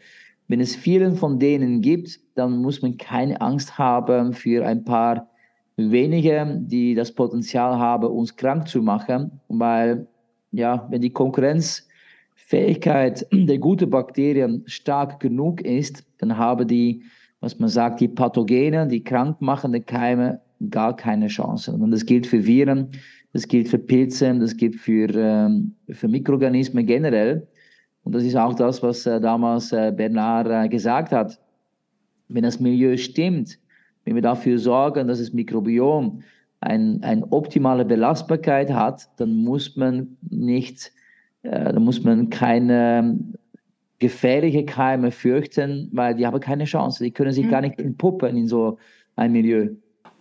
Wenn 0.48 0.60
es 0.60 0.74
vielen 0.74 1.14
von 1.14 1.38
denen 1.38 1.82
gibt, 1.82 2.18
dann 2.34 2.62
muss 2.62 2.80
man 2.80 2.96
keine 2.96 3.40
Angst 3.40 3.76
haben 3.76 4.32
für 4.32 4.66
ein 4.66 4.84
paar 4.84 5.28
wenige, 5.76 6.60
die 6.64 6.94
das 6.94 7.12
Potenzial 7.12 7.78
haben, 7.78 8.08
uns 8.08 8.36
krank 8.36 8.66
zu 8.66 8.82
machen, 8.82 9.30
weil 9.48 10.06
ja, 10.52 10.86
wenn 10.90 11.02
die 11.02 11.12
Konkurrenzfähigkeit 11.12 13.26
der 13.32 13.58
guten 13.58 13.90
Bakterien 13.90 14.62
stark 14.66 15.20
genug 15.20 15.60
ist, 15.60 16.04
dann 16.18 16.36
haben 16.36 16.66
die 16.66 17.02
was 17.40 17.58
man 17.58 17.68
sagt, 17.68 18.00
die 18.00 18.08
Pathogene, 18.08 18.86
die 18.86 19.02
krankmachenden 19.02 19.84
Keime, 19.84 20.40
gar 20.70 20.96
keine 20.96 21.28
Chance. 21.28 21.72
Und 21.72 21.90
das 21.90 22.04
gilt 22.04 22.26
für 22.26 22.44
Viren, 22.44 22.88
das 23.32 23.46
gilt 23.46 23.68
für 23.68 23.78
Pilze, 23.78 24.34
das 24.38 24.56
gilt 24.56 24.76
für, 24.76 25.08
ähm, 25.14 25.74
für 25.90 26.08
Mikroorganismen 26.08 26.86
generell. 26.86 27.46
Und 28.02 28.14
das 28.14 28.24
ist 28.24 28.36
auch 28.36 28.54
das, 28.54 28.82
was 28.82 29.06
äh, 29.06 29.20
damals 29.20 29.72
äh, 29.72 29.92
Bernard 29.94 30.48
äh, 30.48 30.68
gesagt 30.68 31.12
hat. 31.12 31.38
Wenn 32.28 32.42
das 32.42 32.58
Milieu 32.58 32.96
stimmt, 32.96 33.58
wenn 34.04 34.14
wir 34.14 34.22
dafür 34.22 34.58
sorgen, 34.58 35.08
dass 35.08 35.18
das 35.18 35.32
Mikrobiom 35.32 36.22
eine 36.60 36.98
ein 37.02 37.22
optimale 37.24 37.84
Belastbarkeit 37.84 38.72
hat, 38.72 39.08
dann 39.18 39.36
muss 39.36 39.76
man 39.76 40.16
nicht, 40.28 40.90
äh, 41.42 41.72
dann 41.72 41.84
muss 41.84 42.02
man 42.02 42.30
keine 42.30 43.18
gefährliche 43.98 44.64
Keime 44.64 45.10
fürchten, 45.10 45.88
weil 45.92 46.14
die 46.14 46.26
haben 46.26 46.40
keine 46.40 46.64
Chance. 46.64 47.02
Die 47.02 47.10
können 47.10 47.32
sich 47.32 47.46
mhm. 47.46 47.50
gar 47.50 47.60
nicht 47.60 47.78
entpuppen 47.80 48.36
in 48.36 48.46
so 48.46 48.78
ein 49.16 49.32
Milieu. 49.32 49.70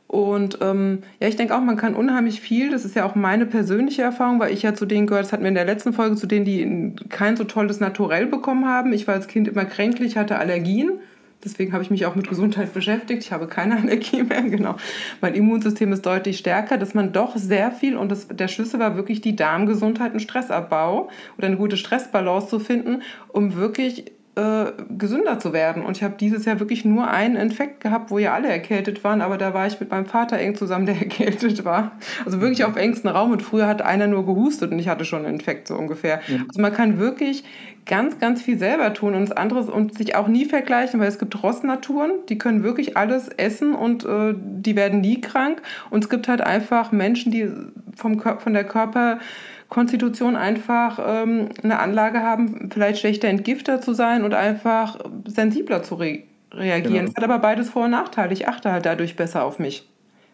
Und 0.08 0.60
ähm, 0.62 1.00
ja, 1.20 1.28
ich 1.28 1.36
denke 1.36 1.56
auch, 1.56 1.62
man 1.62 1.76
kann 1.76 1.94
unheimlich 1.94 2.40
viel. 2.40 2.72
Das 2.72 2.86
ist 2.86 2.96
ja 2.96 3.06
auch 3.06 3.16
meine 3.16 3.46
persönliche 3.46 4.04
Erfahrung, 4.04 4.40
weil 4.40 4.54
ich 4.54 4.64
ja 4.64 4.74
zu 4.74 4.86
denen 4.86 5.06
gehört, 5.06 5.26
das 5.26 5.34
hatten 5.34 5.44
wir 5.44 5.50
in 5.50 5.56
der 5.56 5.66
letzten 5.66 5.92
Folge, 5.92 6.16
zu 6.16 6.28
denen, 6.28 6.46
die 6.46 6.96
kein 7.10 7.36
so 7.36 7.44
tolles 7.44 7.82
Naturell 7.82 8.26
bekommen 8.26 8.66
haben. 8.66 8.94
Ich 8.94 9.06
war 9.06 9.16
als 9.16 9.28
Kind 9.28 9.50
immer 9.50 9.66
kränklich, 9.66 10.16
hatte 10.16 10.40
Allergien. 10.40 11.00
Deswegen 11.44 11.74
habe 11.74 11.84
ich 11.84 11.90
mich 11.90 12.06
auch 12.06 12.16
mit 12.16 12.28
Gesundheit 12.28 12.74
beschäftigt. 12.74 13.24
Ich 13.24 13.32
habe 13.32 13.48
keine 13.48 13.78
Allergie 13.82 14.24
mehr, 14.24 14.42
genau. 14.42 14.76
Mein 15.22 15.36
Immunsystem 15.36 15.94
ist 15.94 16.06
deutlich 16.06 16.38
stärker, 16.38 16.78
dass 16.78 16.94
man 16.94 17.14
doch 17.14 17.36
sehr 17.36 17.72
viel, 17.72 17.96
und 17.96 18.10
das, 18.10 18.28
der 18.28 18.48
Schlüssel 18.48 18.80
war 18.80 18.96
wirklich 18.96 19.22
die 19.22 19.36
Darmgesundheit 19.36 20.14
und 20.14 20.20
Stressabbau 20.20 21.10
oder 21.38 21.48
eine 21.48 21.58
gute 21.58 21.78
Stressbalance 21.78 22.48
zu 22.48 22.60
finden, 22.60 23.02
um 23.30 23.56
wirklich 23.56 24.12
äh, 24.38 24.72
gesünder 24.96 25.40
zu 25.40 25.52
werden. 25.52 25.84
Und 25.84 25.98
ich 25.98 26.04
habe 26.04 26.14
dieses 26.20 26.46
Jahr 26.46 26.60
wirklich 26.60 26.86
nur 26.86 27.10
einen 27.10 27.36
Infekt 27.36 27.82
gehabt, 27.82 28.12
wo 28.12 28.20
ja 28.20 28.34
alle 28.34 28.48
erkältet 28.48 29.04
waren, 29.04 29.22
aber 29.22 29.40
da 29.40 29.56
war 29.56 29.66
ich 29.66 29.80
mit 29.80 29.90
meinem 29.90 30.06
Vater 30.06 30.38
eng 30.38 30.56
zusammen, 30.56 30.86
der 30.86 30.96
erkältet 31.00 31.66
war. 31.66 31.94
Also 32.24 32.40
wirklich 32.40 32.64
auf 32.64 32.76
engstem 32.76 33.10
Raum 33.10 33.32
und 33.32 33.42
früher 33.42 33.68
hat 33.68 33.82
einer 33.82 34.06
nur 34.06 34.28
gehustet 34.28 34.72
und 34.72 34.78
ich 34.78 34.88
hatte 34.88 35.06
schon 35.06 35.26
einen 35.26 35.40
Infekt 35.40 35.68
so 35.68 35.76
ungefähr. 35.76 36.22
Ja. 36.28 36.38
Also 36.48 36.62
man 36.62 36.72
kann 36.72 37.00
wirklich 37.00 37.44
ganz, 37.88 38.20
ganz 38.20 38.42
viel 38.44 38.60
selber 38.60 38.94
tun 38.94 39.16
und 39.16 39.22
das 39.22 39.36
andere 39.36 39.62
und 39.62 39.98
sich 39.98 40.16
auch 40.16 40.28
nie 40.28 40.46
vergleichen, 40.46 41.00
weil 41.00 41.08
es 41.08 41.18
gibt 41.18 41.42
Rossnaturen, 41.42 42.12
die 42.30 42.38
können 42.38 42.62
wirklich 42.62 42.96
alles 42.96 43.30
essen 43.30 43.74
und 43.74 44.06
äh, 44.06 44.36
die 44.38 44.76
werden 44.76 45.02
nie 45.02 45.20
krank. 45.20 45.64
Und 45.90 46.04
es 46.04 46.10
gibt 46.10 46.28
halt 46.28 46.42
einfach 46.42 46.92
Menschen, 46.92 47.32
die 47.32 47.50
vom, 47.98 48.20
von 48.20 48.54
der 48.54 48.64
Körperkonstitution 48.64 50.36
einfach 50.36 51.00
ähm, 51.06 51.50
eine 51.64 51.80
Anlage 51.80 52.22
haben, 52.22 52.70
vielleicht 52.72 53.00
schlechter 53.00 53.28
Entgifter 53.28 53.82
zu 53.82 53.94
sein 53.94 54.24
und 54.24 54.34
einfach 54.34 54.98
sensibler 55.26 55.84
zu 55.84 55.96
re 55.96 56.24
reagieren. 56.54 57.06
Genau. 57.06 57.10
Es 57.10 57.16
hat 57.16 57.24
aber 57.24 57.40
beides 57.40 57.70
Vor- 57.70 57.86
und 57.86 57.92
Nachteile. 57.92 58.32
Ich 58.32 58.48
achte 58.48 58.72
halt 58.72 58.86
dadurch 58.86 59.16
besser 59.18 59.44
auf 59.44 59.60
mich. 59.60 59.88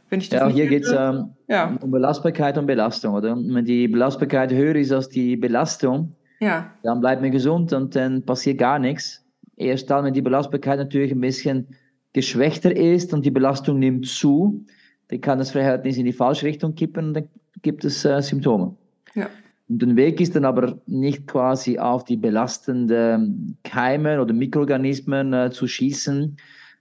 Wenn 0.09 0.19
ich 0.19 0.29
das 0.29 0.41
ja, 0.41 0.47
hier 0.47 0.67
geht 0.67 0.83
es 0.83 0.91
ähm, 0.91 1.31
ja. 1.47 1.75
um 1.81 1.89
Belastbarkeit 1.89 2.55
und 2.59 2.67
Belastung, 2.67 3.15
oder? 3.15 3.35
Wenn 3.35 3.65
die 3.65 3.87
Belastbarkeit 3.87 4.53
höher 4.53 4.75
ist 4.75 4.91
als 4.91 5.09
die 5.09 5.35
Belastung, 5.35 6.15
ja. 6.39 6.69
dann 6.83 7.01
bleibt 7.01 7.23
man 7.23 7.31
gesund 7.31 7.73
und 7.73 7.95
dann 7.95 8.23
passiert 8.23 8.59
gar 8.59 8.77
nichts. 8.77 9.25
Erst 9.57 9.89
dann, 9.89 10.05
wenn 10.05 10.13
die 10.13 10.21
Belastbarkeit 10.21 10.77
natürlich 10.77 11.11
ein 11.11 11.19
bisschen 11.19 11.67
geschwächter 12.13 12.75
ist 12.75 13.11
und 13.11 13.25
die 13.25 13.31
Belastung 13.31 13.79
nimmt 13.79 14.07
zu, 14.07 14.63
dann 15.07 15.21
kann 15.21 15.39
das 15.39 15.51
Verhältnis 15.51 15.97
in 15.97 16.05
die 16.05 16.13
falsche 16.13 16.45
Richtung 16.45 16.75
kippen 16.75 17.07
und 17.07 17.13
dann 17.15 17.27
gibt 17.61 17.85
es 17.85 18.03
äh, 18.05 18.21
Symptome. 18.21 18.75
Ja. 19.15 19.29
Und 19.69 19.81
der 19.81 19.95
Weg 19.95 20.19
ist 20.19 20.35
dann 20.35 20.45
aber 20.45 20.79
nicht 20.87 21.27
quasi 21.27 21.79
auf 21.79 22.03
die 22.03 22.17
belastenden 22.17 23.57
Keime 23.63 24.21
oder 24.21 24.33
Mikroorganismen 24.33 25.33
äh, 25.33 25.51
zu 25.51 25.67
schießen, 25.67 26.37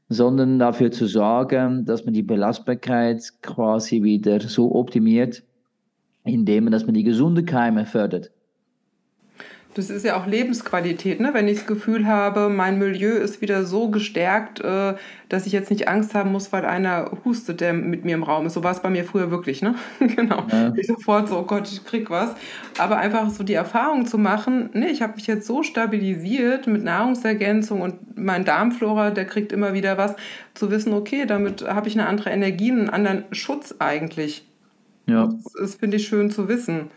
sondern 0.08 0.58
dafür 0.58 0.90
zu 0.90 1.06
sorgen, 1.06 1.84
dass 1.84 2.04
man 2.04 2.14
die 2.14 2.22
Belastbarkeit 2.22 3.22
quasi 3.42 4.02
wieder 4.02 4.40
so 4.40 4.74
optimiert, 4.74 5.42
indem 6.24 6.64
man, 6.64 6.72
dass 6.72 6.84
man 6.84 6.94
die 6.94 7.04
gesunde 7.04 7.44
Keime 7.44 7.86
fördert. 7.86 8.30
Das 9.74 9.88
ist 9.88 10.04
ja 10.04 10.20
auch 10.20 10.26
Lebensqualität, 10.26 11.18
ne? 11.18 11.30
wenn 11.32 11.48
ich 11.48 11.58
das 11.58 11.66
Gefühl 11.66 12.06
habe, 12.06 12.50
mein 12.50 12.78
Milieu 12.78 13.12
ist 13.12 13.40
wieder 13.40 13.64
so 13.64 13.88
gestärkt, 13.88 14.60
äh, 14.60 14.94
dass 15.30 15.46
ich 15.46 15.52
jetzt 15.52 15.70
nicht 15.70 15.88
Angst 15.88 16.14
haben 16.14 16.30
muss, 16.30 16.52
weil 16.52 16.66
einer 16.66 17.10
hustet, 17.24 17.62
der 17.62 17.72
mit 17.72 18.04
mir 18.04 18.14
im 18.14 18.22
Raum 18.22 18.44
ist. 18.44 18.52
So 18.52 18.62
war 18.62 18.72
es 18.72 18.80
bei 18.80 18.90
mir 18.90 19.04
früher 19.04 19.30
wirklich. 19.30 19.62
Ne? 19.62 19.74
genau. 20.00 20.44
Ja. 20.52 20.74
Ich 20.76 20.88
sofort 20.88 21.28
so, 21.28 21.38
oh 21.38 21.44
Gott, 21.44 21.72
ich 21.72 21.84
krieg 21.84 22.10
was. 22.10 22.34
Aber 22.76 22.98
einfach 22.98 23.30
so 23.30 23.44
die 23.44 23.54
Erfahrung 23.54 24.04
zu 24.04 24.18
machen, 24.18 24.68
nee, 24.74 24.88
ich 24.88 25.00
habe 25.00 25.14
mich 25.14 25.26
jetzt 25.26 25.46
so 25.46 25.62
stabilisiert 25.62 26.66
mit 26.66 26.84
Nahrungsergänzung 26.84 27.80
und 27.80 28.18
mein 28.18 28.44
Darmflora, 28.44 29.10
der 29.10 29.24
kriegt 29.24 29.52
immer 29.52 29.72
wieder 29.72 29.96
was, 29.96 30.16
zu 30.52 30.70
wissen, 30.70 30.92
okay, 30.92 31.24
damit 31.24 31.66
habe 31.66 31.88
ich 31.88 31.98
eine 31.98 32.08
andere 32.08 32.28
Energie, 32.28 32.70
einen 32.70 32.90
anderen 32.90 33.24
Schutz 33.32 33.74
eigentlich. 33.78 34.46
Ja. 35.06 35.28
Das, 35.28 35.52
das 35.58 35.74
finde 35.76 35.96
ich 35.96 36.06
schön 36.06 36.30
zu 36.30 36.46
wissen. 36.48 36.90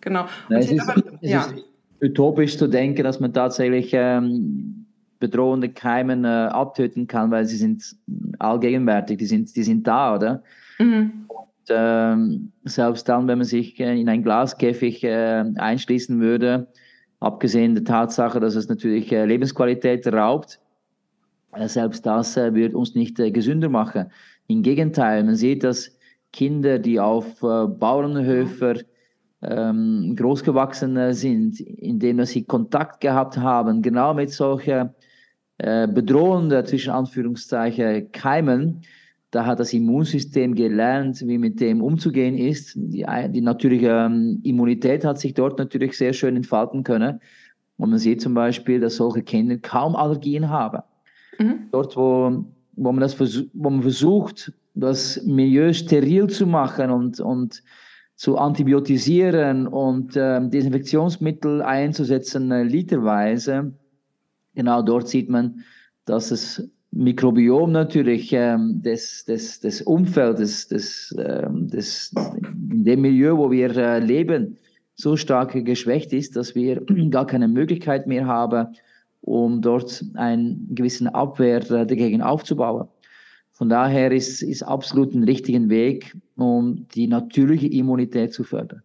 Genau. 0.00 0.26
Ja, 0.48 0.58
es 0.58 0.70
ist, 0.70 0.88
aber, 0.88 1.02
ja. 1.20 1.42
ist 1.42 1.69
utopisch 2.02 2.56
zu 2.56 2.66
denken, 2.66 3.04
dass 3.04 3.20
man 3.20 3.32
tatsächlich 3.32 3.90
ähm, 3.92 4.86
bedrohende 5.18 5.68
Keimen 5.68 6.24
äh, 6.24 6.28
abtöten 6.28 7.06
kann, 7.06 7.30
weil 7.30 7.44
sie 7.44 7.56
sind 7.56 7.96
allgegenwärtig, 8.38 9.18
die 9.18 9.26
sind, 9.26 9.54
die 9.54 9.62
sind 9.62 9.86
da, 9.86 10.16
oder? 10.16 10.42
Mhm. 10.78 11.26
Und, 11.28 11.48
ähm, 11.68 12.52
selbst 12.64 13.08
dann, 13.08 13.28
wenn 13.28 13.38
man 13.38 13.46
sich 13.46 13.78
äh, 13.78 14.00
in 14.00 14.08
ein 14.08 14.22
Glaskäfig 14.22 15.04
äh, 15.04 15.44
einschließen 15.56 16.20
würde, 16.20 16.66
abgesehen 17.20 17.74
der 17.74 17.84
Tatsache, 17.84 18.40
dass 18.40 18.56
es 18.56 18.68
natürlich 18.68 19.12
äh, 19.12 19.26
Lebensqualität 19.26 20.06
raubt, 20.06 20.58
äh, 21.52 21.68
selbst 21.68 22.06
das 22.06 22.36
äh, 22.36 22.54
wird 22.54 22.74
uns 22.74 22.94
nicht 22.94 23.16
gesünder 23.16 23.68
machen. 23.68 24.10
Im 24.48 24.62
Gegenteil, 24.62 25.22
man 25.22 25.36
sieht, 25.36 25.62
dass 25.62 25.96
Kinder, 26.32 26.78
die 26.78 26.98
auf 26.98 27.40
Bauernhöfen 27.40 28.84
ähm, 29.42 30.14
großgewachsen 30.16 31.12
sind, 31.12 31.60
indem 31.60 32.24
sie 32.24 32.44
Kontakt 32.44 33.00
gehabt 33.00 33.38
haben, 33.38 33.82
genau 33.82 34.14
mit 34.14 34.30
solchen 34.30 34.90
äh, 35.58 35.88
bedrohenden, 35.88 36.64
zwischen 36.66 36.90
Anführungszeichen, 36.90 38.12
Keimen, 38.12 38.82
da 39.30 39.46
hat 39.46 39.60
das 39.60 39.72
Immunsystem 39.72 40.54
gelernt, 40.54 41.24
wie 41.26 41.38
mit 41.38 41.60
dem 41.60 41.82
umzugehen 41.82 42.36
ist. 42.36 42.74
Die, 42.74 43.06
die 43.28 43.40
natürliche 43.40 44.06
ähm, 44.06 44.40
Immunität 44.42 45.04
hat 45.04 45.20
sich 45.20 45.34
dort 45.34 45.58
natürlich 45.58 45.96
sehr 45.96 46.12
schön 46.12 46.34
entfalten 46.36 46.82
können. 46.82 47.20
Und 47.76 47.90
man 47.90 47.98
sieht 47.98 48.20
zum 48.20 48.34
Beispiel, 48.34 48.80
dass 48.80 48.96
solche 48.96 49.22
Kinder 49.22 49.56
kaum 49.56 49.94
Allergien 49.94 50.48
haben. 50.48 50.82
Mhm. 51.38 51.68
Dort, 51.70 51.96
wo, 51.96 52.44
wo, 52.74 52.92
man 52.92 53.00
das 53.00 53.18
wo 53.20 53.70
man 53.70 53.82
versucht, 53.82 54.52
das 54.74 55.22
Milieu 55.24 55.72
steril 55.72 56.26
zu 56.26 56.46
machen 56.46 56.90
und, 56.90 57.20
und 57.20 57.62
zu 58.20 58.36
antibiotisieren 58.36 59.66
und 59.66 60.14
äh, 60.14 60.46
Desinfektionsmittel 60.46 61.62
einzusetzen, 61.62 62.52
äh, 62.52 62.64
literweise, 62.64 63.72
genau 64.54 64.82
dort 64.82 65.08
sieht 65.08 65.30
man, 65.30 65.64
dass 66.04 66.28
das 66.28 66.62
Mikrobiom 66.90 67.72
natürlich 67.72 68.30
ähm, 68.34 68.82
des, 68.82 69.24
des, 69.24 69.60
des 69.60 69.80
Umfeldes, 69.80 70.68
des, 70.68 71.16
ähm, 71.18 71.68
des, 71.68 72.12
in 72.70 72.84
dem 72.84 73.00
Milieu, 73.00 73.38
wo 73.38 73.50
wir 73.50 73.74
äh, 73.74 74.00
leben, 74.00 74.58
so 74.96 75.16
stark 75.16 75.52
geschwächt 75.64 76.12
ist, 76.12 76.36
dass 76.36 76.54
wir 76.54 76.82
gar 77.10 77.26
keine 77.26 77.48
Möglichkeit 77.48 78.06
mehr 78.06 78.26
haben, 78.26 78.76
um 79.22 79.62
dort 79.62 80.04
einen 80.12 80.68
gewissen 80.74 81.06
Abwehr 81.08 81.60
äh, 81.70 81.86
dagegen 81.86 82.20
aufzubauen. 82.20 82.86
Von 83.60 83.68
daher 83.68 84.10
ist 84.10 84.42
es 84.42 84.62
absolut 84.62 85.12
ein 85.12 85.22
richtiger 85.22 85.68
Weg, 85.68 86.16
um 86.34 86.86
die 86.94 87.06
natürliche 87.06 87.66
Immunität 87.66 88.32
zu 88.32 88.42
fördern. 88.42 88.82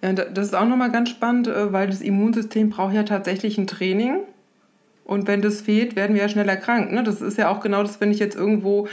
Ja, 0.00 0.14
das 0.14 0.46
ist 0.46 0.54
auch 0.54 0.64
nochmal 0.64 0.90
ganz 0.90 1.10
spannend, 1.10 1.48
äh, 1.48 1.70
weil 1.70 1.88
das 1.88 2.00
Immunsystem 2.00 2.70
braucht 2.70 2.94
ja 2.94 3.02
tatsächlich 3.02 3.58
ein 3.58 3.66
Training. 3.66 4.20
Und 5.04 5.28
wenn 5.28 5.42
das 5.42 5.60
fehlt, 5.60 5.96
werden 5.96 6.14
wir 6.14 6.22
ja 6.22 6.30
schneller 6.30 6.56
krank. 6.56 6.90
Ne? 6.92 7.02
Das 7.02 7.20
ist 7.20 7.36
ja 7.36 7.50
auch 7.50 7.60
genau 7.60 7.82
das, 7.82 8.00
wenn 8.00 8.10
ich 8.10 8.18
jetzt 8.20 8.36
irgendwo 8.36 8.88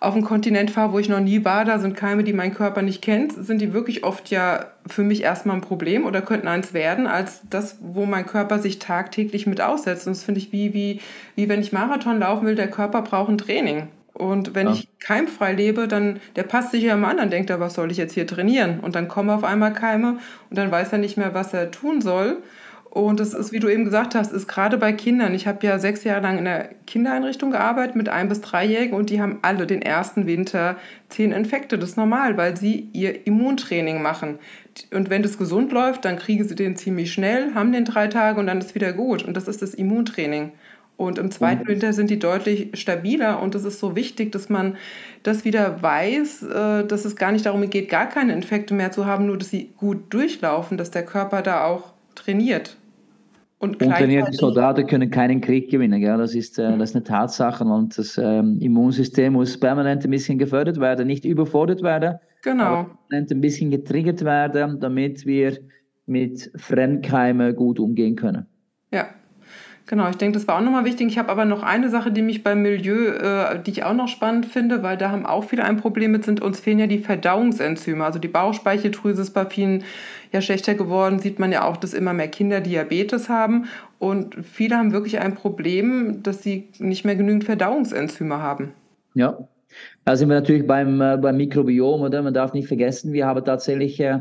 auf 0.00 0.14
einen 0.14 0.24
Kontinent 0.24 0.72
fahre, 0.72 0.92
wo 0.92 0.98
ich 0.98 1.08
noch 1.08 1.20
nie 1.20 1.44
war, 1.44 1.64
da 1.64 1.78
sind 1.78 1.94
Keime, 1.94 2.24
die 2.24 2.32
mein 2.32 2.52
Körper 2.52 2.82
nicht 2.82 3.02
kennt, 3.02 3.32
sind 3.32 3.60
die 3.60 3.72
wirklich 3.72 4.02
oft 4.02 4.30
ja 4.30 4.66
für 4.84 5.04
mich 5.04 5.22
erstmal 5.22 5.54
ein 5.54 5.62
Problem 5.62 6.06
oder 6.06 6.22
könnten 6.22 6.48
eins 6.48 6.74
werden, 6.74 7.06
als 7.06 7.42
das, 7.48 7.76
wo 7.80 8.04
mein 8.04 8.26
Körper 8.26 8.58
sich 8.58 8.80
tagtäglich 8.80 9.46
mit 9.46 9.60
aussetzt. 9.60 10.08
Und 10.08 10.16
das 10.16 10.24
finde 10.24 10.40
ich 10.40 10.50
wie, 10.50 10.74
wie, 10.74 11.00
wie 11.36 11.48
wenn 11.48 11.60
ich 11.60 11.70
Marathon 11.70 12.18
laufen 12.18 12.46
will, 12.46 12.56
der 12.56 12.68
Körper 12.68 13.02
braucht 13.02 13.30
ein 13.30 13.38
Training. 13.38 13.86
Und 14.20 14.54
wenn 14.54 14.66
ja. 14.68 14.74
ich 14.74 14.88
keimfrei 14.98 15.52
lebe, 15.52 15.88
dann 15.88 16.20
der 16.36 16.42
passt 16.42 16.72
sich 16.72 16.82
ja 16.82 16.94
immer 16.94 17.08
an, 17.08 17.16
dann 17.16 17.30
denkt 17.30 17.50
er, 17.50 17.58
was 17.58 17.74
soll 17.74 17.90
ich 17.90 17.96
jetzt 17.96 18.12
hier 18.12 18.26
trainieren? 18.26 18.80
Und 18.80 18.94
dann 18.94 19.08
kommen 19.08 19.30
auf 19.30 19.44
einmal 19.44 19.72
Keime 19.72 20.18
und 20.50 20.58
dann 20.58 20.70
weiß 20.70 20.92
er 20.92 20.98
nicht 20.98 21.16
mehr, 21.16 21.34
was 21.34 21.54
er 21.54 21.70
tun 21.70 22.02
soll. 22.02 22.42
Und 22.90 23.20
das 23.20 23.34
ist, 23.34 23.52
wie 23.52 23.60
du 23.60 23.68
eben 23.68 23.84
gesagt 23.84 24.16
hast, 24.16 24.32
ist 24.32 24.48
gerade 24.48 24.76
bei 24.76 24.92
Kindern. 24.92 25.32
Ich 25.32 25.46
habe 25.46 25.64
ja 25.64 25.78
sechs 25.78 26.02
Jahre 26.02 26.22
lang 26.22 26.38
in 26.38 26.44
der 26.44 26.70
Kindereinrichtung 26.86 27.52
gearbeitet 27.52 27.94
mit 27.94 28.08
ein- 28.08 28.28
bis 28.28 28.40
dreijährigen 28.40 28.94
und 28.96 29.10
die 29.10 29.22
haben 29.22 29.38
alle 29.42 29.64
den 29.66 29.80
ersten 29.80 30.26
Winter 30.26 30.76
zehn 31.08 31.30
Infekte. 31.30 31.78
Das 31.78 31.90
ist 31.90 31.96
normal, 31.96 32.36
weil 32.36 32.56
sie 32.56 32.88
ihr 32.92 33.26
Immuntraining 33.28 34.02
machen. 34.02 34.38
Und 34.92 35.08
wenn 35.08 35.22
das 35.22 35.38
gesund 35.38 35.70
läuft, 35.72 36.04
dann 36.04 36.18
kriegen 36.18 36.46
sie 36.46 36.56
den 36.56 36.76
ziemlich 36.76 37.12
schnell, 37.12 37.54
haben 37.54 37.72
den 37.72 37.84
drei 37.84 38.08
Tage 38.08 38.40
und 38.40 38.48
dann 38.48 38.58
ist 38.58 38.74
wieder 38.74 38.92
gut. 38.92 39.22
Und 39.22 39.36
das 39.36 39.46
ist 39.46 39.62
das 39.62 39.72
Immuntraining. 39.74 40.52
Und 41.00 41.16
im 41.16 41.30
zweiten 41.30 41.66
Winter 41.66 41.94
sind 41.94 42.10
die 42.10 42.18
deutlich 42.18 42.72
stabiler 42.74 43.40
und 43.40 43.54
es 43.54 43.64
ist 43.64 43.80
so 43.80 43.96
wichtig, 43.96 44.32
dass 44.32 44.50
man 44.50 44.76
das 45.22 45.46
wieder 45.46 45.80
weiß, 45.80 46.42
äh, 46.42 46.84
dass 46.84 47.06
es 47.06 47.16
gar 47.16 47.32
nicht 47.32 47.46
darum 47.46 47.70
geht, 47.70 47.88
gar 47.88 48.06
keine 48.06 48.34
Infekte 48.34 48.74
mehr 48.74 48.92
zu 48.92 49.06
haben, 49.06 49.24
nur 49.24 49.38
dass 49.38 49.48
sie 49.48 49.70
gut 49.78 50.12
durchlaufen, 50.12 50.76
dass 50.76 50.90
der 50.90 51.06
Körper 51.06 51.40
da 51.40 51.64
auch 51.64 51.94
trainiert. 52.14 52.76
Und, 53.58 53.82
und 53.82 53.88
trainierte 53.88 54.34
Soldaten 54.34 54.86
können 54.86 55.10
keinen 55.10 55.40
Krieg 55.40 55.70
gewinnen. 55.70 56.02
Gell? 56.02 56.18
Das, 56.18 56.34
ist, 56.34 56.58
äh, 56.58 56.76
das 56.76 56.90
ist 56.90 56.96
eine 56.96 57.04
Tatsache 57.04 57.64
und 57.64 57.96
das 57.96 58.18
ähm, 58.18 58.58
Immunsystem 58.60 59.32
muss 59.32 59.58
permanent 59.58 60.04
ein 60.04 60.10
bisschen 60.10 60.38
gefördert 60.38 60.80
werden, 60.80 61.06
nicht 61.06 61.24
überfordert 61.24 61.82
werden, 61.82 62.18
genau. 62.42 62.84
permanent 63.08 63.32
ein 63.32 63.40
bisschen 63.40 63.70
getriggert 63.70 64.22
werden, 64.22 64.80
damit 64.80 65.24
wir 65.24 65.60
mit 66.04 66.50
Fremdkeimen 66.56 67.56
gut 67.56 67.80
umgehen 67.80 68.16
können. 68.16 68.44
Ja, 68.92 69.06
Genau, 69.90 70.08
ich 70.08 70.18
denke, 70.18 70.38
das 70.38 70.46
war 70.46 70.56
auch 70.56 70.62
nochmal 70.62 70.84
wichtig. 70.84 71.08
Ich 71.08 71.18
habe 71.18 71.30
aber 71.30 71.44
noch 71.44 71.64
eine 71.64 71.90
Sache, 71.90 72.12
die 72.12 72.22
mich 72.22 72.44
beim 72.44 72.62
Milieu, 72.62 73.08
äh, 73.08 73.60
die 73.60 73.72
ich 73.72 73.82
auch 73.82 73.92
noch 73.92 74.06
spannend 74.06 74.46
finde, 74.46 74.84
weil 74.84 74.96
da 74.96 75.10
haben 75.10 75.26
auch 75.26 75.42
viele 75.42 75.64
ein 75.64 75.78
Problem 75.78 76.12
mit, 76.12 76.24
sind 76.24 76.40
uns 76.40 76.60
fehlen 76.60 76.78
ja 76.78 76.86
die 76.86 77.00
Verdauungsenzyme. 77.00 78.04
Also 78.04 78.20
die 78.20 78.28
Bauchspeicheldrüse 78.28 79.22
ist 79.22 79.32
bei 79.32 79.46
vielen 79.46 79.82
ja 80.30 80.40
schlechter 80.42 80.76
geworden. 80.76 81.18
Sieht 81.18 81.40
man 81.40 81.50
ja 81.50 81.64
auch, 81.64 81.76
dass 81.76 81.92
immer 81.92 82.12
mehr 82.12 82.28
Kinder 82.28 82.60
Diabetes 82.60 83.28
haben. 83.28 83.64
Und 83.98 84.36
viele 84.44 84.76
haben 84.76 84.92
wirklich 84.92 85.18
ein 85.18 85.34
Problem, 85.34 86.22
dass 86.22 86.44
sie 86.44 86.68
nicht 86.78 87.04
mehr 87.04 87.16
genügend 87.16 87.42
Verdauungsenzyme 87.42 88.40
haben. 88.40 88.70
Ja, 89.14 89.38
da 90.04 90.14
sind 90.14 90.28
wir 90.28 90.36
natürlich 90.36 90.68
beim, 90.68 91.00
äh, 91.00 91.18
beim 91.20 91.36
Mikrobiom, 91.36 92.02
oder? 92.02 92.22
Man 92.22 92.32
darf 92.32 92.52
nicht 92.52 92.68
vergessen, 92.68 93.12
wir 93.12 93.26
haben 93.26 93.44
tatsächlich 93.44 93.98
äh, 93.98 94.20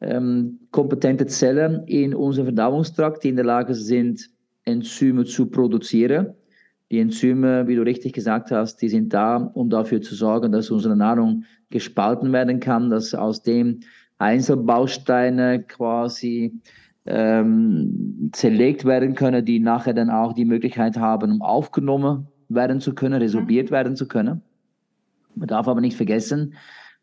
ähm, 0.00 0.60
kompetente 0.70 1.26
Zellen 1.26 1.82
in 1.88 2.14
unserem 2.14 2.46
Verdauungstrakt, 2.46 3.24
die 3.24 3.30
in 3.30 3.36
der 3.36 3.44
Lage 3.44 3.74
sind, 3.74 4.30
Enzyme 4.64 5.24
zu 5.24 5.46
produzieren. 5.46 6.34
Die 6.90 7.00
Enzyme, 7.00 7.66
wie 7.66 7.76
du 7.76 7.82
richtig 7.82 8.12
gesagt 8.12 8.50
hast, 8.50 8.76
die 8.82 8.88
sind 8.88 9.14
da, 9.14 9.36
um 9.36 9.70
dafür 9.70 10.02
zu 10.02 10.14
sorgen, 10.14 10.52
dass 10.52 10.70
unsere 10.70 10.96
Nahrung 10.96 11.44
gespalten 11.70 12.32
werden 12.32 12.60
kann, 12.60 12.90
dass 12.90 13.14
aus 13.14 13.42
dem 13.42 13.80
Einzelbausteine 14.18 15.62
quasi 15.62 16.60
ähm, 17.06 18.30
zerlegt 18.32 18.84
werden 18.84 19.14
können, 19.14 19.44
die 19.44 19.58
nachher 19.58 19.94
dann 19.94 20.10
auch 20.10 20.34
die 20.34 20.44
Möglichkeit 20.44 20.96
haben, 20.96 21.32
um 21.32 21.42
aufgenommen 21.42 22.28
werden 22.48 22.80
zu 22.80 22.94
können, 22.94 23.20
resorbiert 23.20 23.70
mhm. 23.70 23.74
werden 23.74 23.96
zu 23.96 24.06
können. 24.06 24.42
Man 25.34 25.48
darf 25.48 25.66
aber 25.66 25.80
nicht 25.80 25.96
vergessen, 25.96 26.54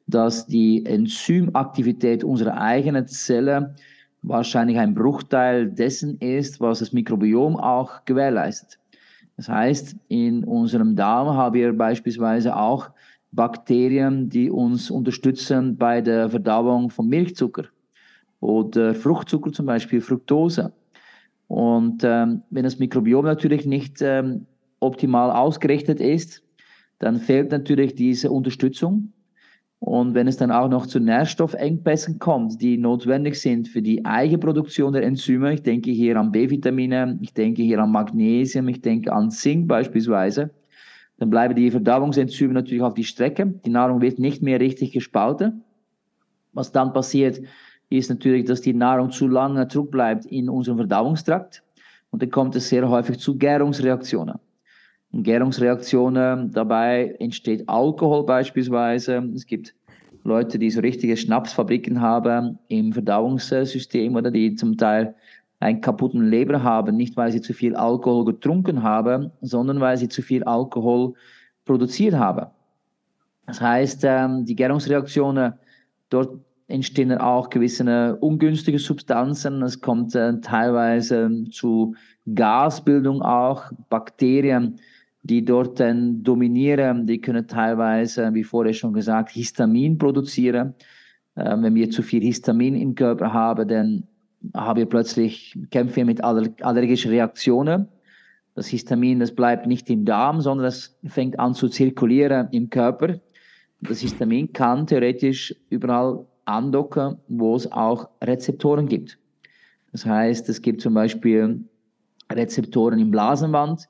dass 0.07 0.47
die 0.47 0.85
Enzymaktivität 0.85 2.23
unserer 2.23 2.59
eigenen 2.59 3.07
Zelle 3.07 3.75
wahrscheinlich 4.21 4.77
ein 4.77 4.93
Bruchteil 4.93 5.69
dessen 5.69 6.17
ist, 6.19 6.59
was 6.59 6.79
das 6.79 6.93
Mikrobiom 6.93 7.55
auch 7.55 8.05
gewährleistet. 8.05 8.79
Das 9.37 9.47
heißt, 9.47 9.95
in 10.09 10.43
unserem 10.43 10.95
Darm 10.95 11.29
haben 11.29 11.53
wir 11.53 11.71
beispielsweise 11.71 12.55
auch 12.55 12.89
Bakterien, 13.31 14.29
die 14.29 14.49
uns 14.49 14.89
unterstützen 14.89 15.77
bei 15.77 16.01
der 16.01 16.29
Verdauung 16.29 16.89
von 16.89 17.07
Milchzucker 17.07 17.65
oder 18.39 18.93
Fruchtzucker, 18.95 19.51
zum 19.51 19.65
Beispiel 19.65 20.01
Fructose. 20.01 20.73
Und 21.47 22.03
ähm, 22.03 22.43
wenn 22.49 22.63
das 22.63 22.79
Mikrobiom 22.79 23.25
natürlich 23.25 23.65
nicht 23.65 24.01
ähm, 24.01 24.45
optimal 24.79 25.31
ausgerichtet 25.31 25.99
ist, 25.99 26.43
dann 26.99 27.17
fehlt 27.17 27.51
natürlich 27.51 27.95
diese 27.95 28.29
Unterstützung. 28.31 29.13
Und 29.79 30.13
wenn 30.13 30.27
es 30.27 30.37
dann 30.37 30.51
auch 30.51 30.67
noch 30.67 30.85
zu 30.85 30.99
Nährstoffengpässen 30.99 32.19
kommt, 32.19 32.61
die 32.61 32.77
notwendig 32.77 33.39
sind 33.39 33.69
für 33.69 33.81
die 33.81 34.03
Eigenproduktion 34.05 34.91
der 34.91 35.03
Enzyme, 35.03 35.53
ich 35.53 35.63
denke 35.63 35.91
hier 35.91 36.17
an 36.17 36.31
B-Vitamine, 36.31 37.17
ich 37.21 37.33
denke 37.33 37.63
hier 37.63 37.79
an 37.79 37.91
Magnesium, 37.91 38.67
ich 38.67 38.81
denke 38.81 39.13
an 39.13 39.31
Zink 39.31 39.67
beispielsweise, 39.67 40.51
dann 41.17 41.29
bleiben 41.29 41.55
die 41.55 41.71
Verdauungsenzyme 41.71 42.53
natürlich 42.53 42.83
auf 42.83 42.93
die 42.93 43.03
Strecke. 43.03 43.47
Die 43.65 43.69
Nahrung 43.69 44.01
wird 44.01 44.19
nicht 44.19 44.41
mehr 44.41 44.59
richtig 44.59 44.91
gespalten. 44.91 45.63
Was 46.53 46.71
dann 46.71 46.93
passiert, 46.93 47.41
ist 47.89 48.09
natürlich, 48.09 48.45
dass 48.45 48.61
die 48.61 48.73
Nahrung 48.73 49.11
zu 49.11 49.27
lange 49.27 49.67
zurückbleibt 49.67 50.25
in 50.25 50.49
unserem 50.49 50.77
Verdauungstrakt. 50.77 51.63
Und 52.11 52.21
dann 52.21 52.31
kommt 52.31 52.55
es 52.55 52.69
sehr 52.69 52.87
häufig 52.89 53.19
zu 53.19 53.37
Gärungsreaktionen. 53.37 54.39
Gärungsreaktionen, 55.11 56.51
dabei 56.51 57.15
entsteht 57.19 57.67
Alkohol 57.67 58.25
beispielsweise. 58.25 59.27
Es 59.35 59.45
gibt 59.45 59.73
Leute, 60.23 60.59
die 60.59 60.69
so 60.69 60.81
richtige 60.81 61.17
Schnapsfabriken 61.17 61.99
haben 62.01 62.59
im 62.67 62.93
Verdauungssystem 62.93 64.15
oder 64.15 64.29
die 64.29 64.55
zum 64.55 64.77
Teil 64.77 65.15
einen 65.59 65.81
kaputten 65.81 66.29
Leber 66.29 66.63
haben, 66.63 66.95
nicht 66.95 67.17
weil 67.17 67.31
sie 67.31 67.41
zu 67.41 67.53
viel 67.53 67.75
Alkohol 67.75 68.25
getrunken 68.25 68.83
haben, 68.83 69.31
sondern 69.41 69.79
weil 69.79 69.97
sie 69.97 70.07
zu 70.07 70.21
viel 70.21 70.43
Alkohol 70.43 71.13
produziert 71.65 72.15
haben. 72.15 72.47
Das 73.47 73.59
heißt, 73.59 74.03
ähm, 74.05 74.45
die 74.45 74.55
Gärungsreaktionen, 74.55 75.53
dort 76.09 76.39
entstehen 76.67 77.11
auch 77.17 77.49
gewisse 77.49 78.15
ungünstige 78.17 78.77
Substanzen. 78.77 79.63
Es 79.63 79.81
kommt 79.81 80.13
äh, 80.13 80.39
teilweise 80.39 81.45
zu 81.51 81.95
Gasbildung 82.35 83.23
auch, 83.23 83.63
Bakterien 83.89 84.79
die 85.23 85.43
dort 85.43 85.79
dann 85.79 86.23
dominieren, 86.23 87.05
die 87.05 87.19
können 87.19 87.47
teilweise, 87.47 88.33
wie 88.33 88.43
vorher 88.43 88.73
schon 88.73 88.93
gesagt, 88.93 89.31
Histamin 89.31 89.97
produzieren. 89.97 90.73
Äh, 91.35 91.55
wenn 91.61 91.75
wir 91.75 91.89
zu 91.89 92.01
viel 92.01 92.23
Histamin 92.23 92.75
im 92.75 92.95
Körper 92.95 93.33
haben, 93.33 93.67
dann 93.67 94.03
haben 94.55 94.77
wir 94.77 94.85
plötzlich, 94.85 95.57
kämpfen 95.71 95.97
wir 95.97 96.05
mit 96.05 96.23
allergischen 96.23 97.11
Reaktionen. 97.11 97.87
Das 98.55 98.67
Histamin, 98.67 99.19
das 99.19 99.33
bleibt 99.33 99.67
nicht 99.67 99.89
im 99.89 100.05
Darm, 100.05 100.41
sondern 100.41 100.67
es 100.67 100.97
fängt 101.05 101.39
an 101.39 101.53
zu 101.53 101.69
zirkulieren 101.69 102.47
im 102.51 102.69
Körper. 102.69 103.19
Das 103.81 103.99
Histamin 103.99 104.51
kann 104.51 104.87
theoretisch 104.87 105.55
überall 105.69 106.25
andocken, 106.45 107.17
wo 107.27 107.55
es 107.55 107.71
auch 107.71 108.09
Rezeptoren 108.21 108.87
gibt. 108.87 109.17
Das 109.91 110.05
heißt, 110.05 110.49
es 110.49 110.61
gibt 110.61 110.81
zum 110.81 110.93
Beispiel 110.93 111.63
Rezeptoren 112.31 112.99
im 112.99 113.11
Blasenwand, 113.11 113.87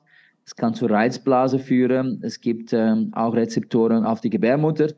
es 0.50 0.56
kann 0.56 0.74
zur 0.74 0.90
Reizblase 0.90 1.60
führen. 1.60 2.18
Es 2.24 2.40
gibt 2.40 2.72
ähm, 2.72 3.10
auch 3.12 3.36
Rezeptoren 3.36 4.04
auf 4.04 4.20
die 4.20 4.30
Gebärmutter. 4.30 4.88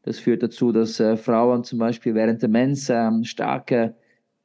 Das 0.00 0.18
führt 0.18 0.42
dazu, 0.42 0.72
dass 0.72 0.98
äh, 0.98 1.18
Frauen 1.18 1.62
zum 1.62 1.78
Beispiel 1.78 2.14
während 2.14 2.40
der 2.40 2.48
Mens 2.48 2.88
ähm, 2.88 3.22
starke 3.22 3.96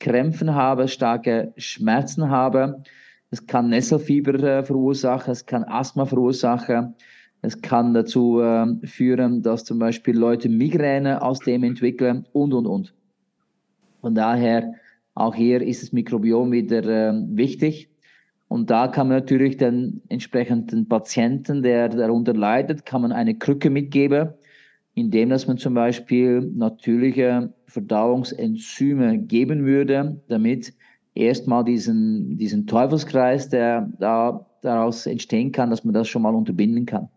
Krämpfen 0.01 0.53
haben, 0.53 0.89
starke 0.89 1.53
Schmerzen 1.55 2.29
haben. 2.29 2.83
Es 3.31 3.47
kann 3.47 3.69
Nesselfieber 3.69 4.33
äh, 4.33 4.61
verursachen, 4.65 5.31
es 5.31 5.45
kann 5.45 5.63
Asthma 5.63 6.03
verursachen. 6.03 6.93
Es 7.41 7.61
kann 7.61 7.93
dazu 7.93 8.41
äh, 8.41 8.85
führen, 8.85 9.41
dass 9.41 9.63
zum 9.63 9.79
Beispiel 9.79 10.17
Leute 10.17 10.49
Migräne 10.49 11.21
aus 11.21 11.39
dem 11.39 11.63
entwickeln 11.63 12.27
und, 12.33 12.53
und, 12.53 12.67
und. 12.67 12.93
Von 14.01 14.13
daher, 14.13 14.73
auch 15.13 15.35
hier 15.35 15.61
ist 15.61 15.83
das 15.83 15.93
Mikrobiom 15.93 16.51
wieder 16.51 16.83
äh, 16.83 17.13
wichtig. 17.29 17.88
Und 18.49 18.71
da 18.71 18.87
kann 18.87 19.07
man 19.07 19.17
natürlich 19.17 19.57
den 19.57 20.01
entsprechenden 20.09 20.87
Patienten, 20.89 21.61
der 21.61 21.87
darunter 21.87 22.33
leidet, 22.33 22.85
kann 22.85 23.03
man 23.03 23.11
eine 23.11 23.35
Krücke 23.35 23.69
mitgeben, 23.69 24.29
indem 24.95 25.29
dass 25.29 25.47
man 25.47 25.59
zum 25.59 25.75
Beispiel 25.75 26.41
natürliche 26.55 27.53
Verdauungsenzyme 27.67 29.19
geben 29.19 29.65
würde, 29.65 30.19
damit 30.27 30.73
erstmal 31.13 31.63
diesen, 31.63 32.37
diesen 32.37 32.65
Teufelskreis, 32.65 33.49
der 33.49 33.87
da 33.99 34.45
daraus 34.63 35.05
entstehen 35.05 35.51
kann, 35.51 35.69
dass 35.69 35.83
man 35.83 35.93
das 35.93 36.07
schon 36.07 36.23
mal 36.23 36.33
unterbinden 36.33 36.87
kann. 36.87 37.07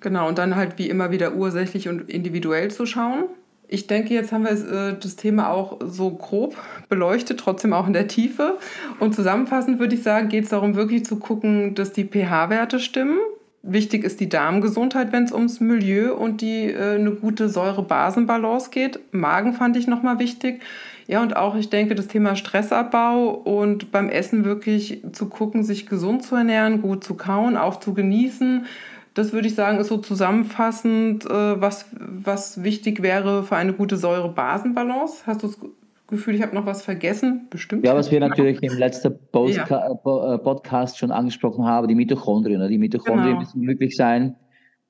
Genau, 0.00 0.28
und 0.28 0.38
dann 0.38 0.56
halt 0.56 0.78
wie 0.78 0.88
immer 0.88 1.12
wieder 1.12 1.36
ursächlich 1.36 1.88
und 1.88 2.10
individuell 2.10 2.72
zu 2.72 2.86
schauen. 2.86 3.26
Ich 3.72 3.86
denke, 3.86 4.14
jetzt 4.14 4.32
haben 4.32 4.44
wir 4.44 4.50
äh, 4.50 4.96
das 4.98 5.14
Thema 5.14 5.50
auch 5.50 5.78
so 5.86 6.10
grob 6.10 6.56
beleuchtet, 6.88 7.38
trotzdem 7.38 7.72
auch 7.72 7.86
in 7.86 7.92
der 7.92 8.08
Tiefe. 8.08 8.58
Und 8.98 9.14
zusammenfassend 9.14 9.78
würde 9.78 9.94
ich 9.94 10.02
sagen, 10.02 10.28
geht 10.28 10.44
es 10.44 10.50
darum, 10.50 10.74
wirklich 10.74 11.04
zu 11.04 11.16
gucken, 11.16 11.76
dass 11.76 11.92
die 11.92 12.04
pH-Werte 12.04 12.80
stimmen. 12.80 13.18
Wichtig 13.62 14.02
ist 14.02 14.18
die 14.18 14.28
Darmgesundheit, 14.28 15.12
wenn 15.12 15.24
es 15.24 15.32
ums 15.32 15.60
Milieu 15.60 16.14
und 16.14 16.40
die 16.40 16.64
äh, 16.64 16.96
eine 16.96 17.12
gute 17.12 17.48
Säure-Basen-Balance 17.48 18.70
geht. 18.70 18.98
Magen 19.12 19.52
fand 19.52 19.76
ich 19.76 19.86
nochmal 19.86 20.18
wichtig. 20.18 20.62
Ja, 21.06 21.22
und 21.22 21.36
auch, 21.36 21.54
ich 21.54 21.70
denke, 21.70 21.94
das 21.94 22.08
Thema 22.08 22.34
Stressabbau 22.34 23.28
und 23.30 23.92
beim 23.92 24.08
Essen 24.08 24.44
wirklich 24.44 25.02
zu 25.12 25.28
gucken, 25.28 25.62
sich 25.62 25.86
gesund 25.86 26.24
zu 26.24 26.34
ernähren, 26.34 26.82
gut 26.82 27.04
zu 27.04 27.14
kauen, 27.14 27.56
auch 27.56 27.78
zu 27.78 27.94
genießen, 27.94 28.66
das 29.14 29.32
würde 29.32 29.48
ich 29.48 29.54
sagen, 29.54 29.78
ist 29.78 29.88
so 29.88 29.98
zusammenfassend, 29.98 31.26
äh, 31.26 31.60
was, 31.60 31.86
was 31.98 32.62
wichtig 32.62 33.02
wäre 33.02 33.42
für 33.42 33.56
eine 33.56 33.72
gute 33.72 33.96
Säure-Basen-Balance. 33.96 35.26
Hast 35.26 35.42
du 35.42 35.48
das 35.48 35.58
Gefühl, 36.06 36.34
ich 36.34 36.42
habe 36.42 36.54
noch 36.54 36.66
was 36.66 36.82
vergessen? 36.82 37.46
Bestimmt. 37.50 37.84
Ja, 37.84 37.94
was 37.94 38.10
wir 38.10 38.20
natürlich 38.20 38.62
im 38.62 38.76
letzten 38.78 39.16
Postka 39.32 39.88
ja. 39.88 40.34
Äh, 40.34 40.38
Podcast 40.38 40.98
schon 40.98 41.10
angesprochen 41.10 41.64
haben, 41.64 41.88
die 41.88 41.94
Mitochondrien. 41.94 42.68
Die 42.68 42.78
Mitochondrien 42.78 43.28
genau. 43.28 43.40
müssen 43.40 43.60
möglich 43.60 43.96
sein, 43.96 44.36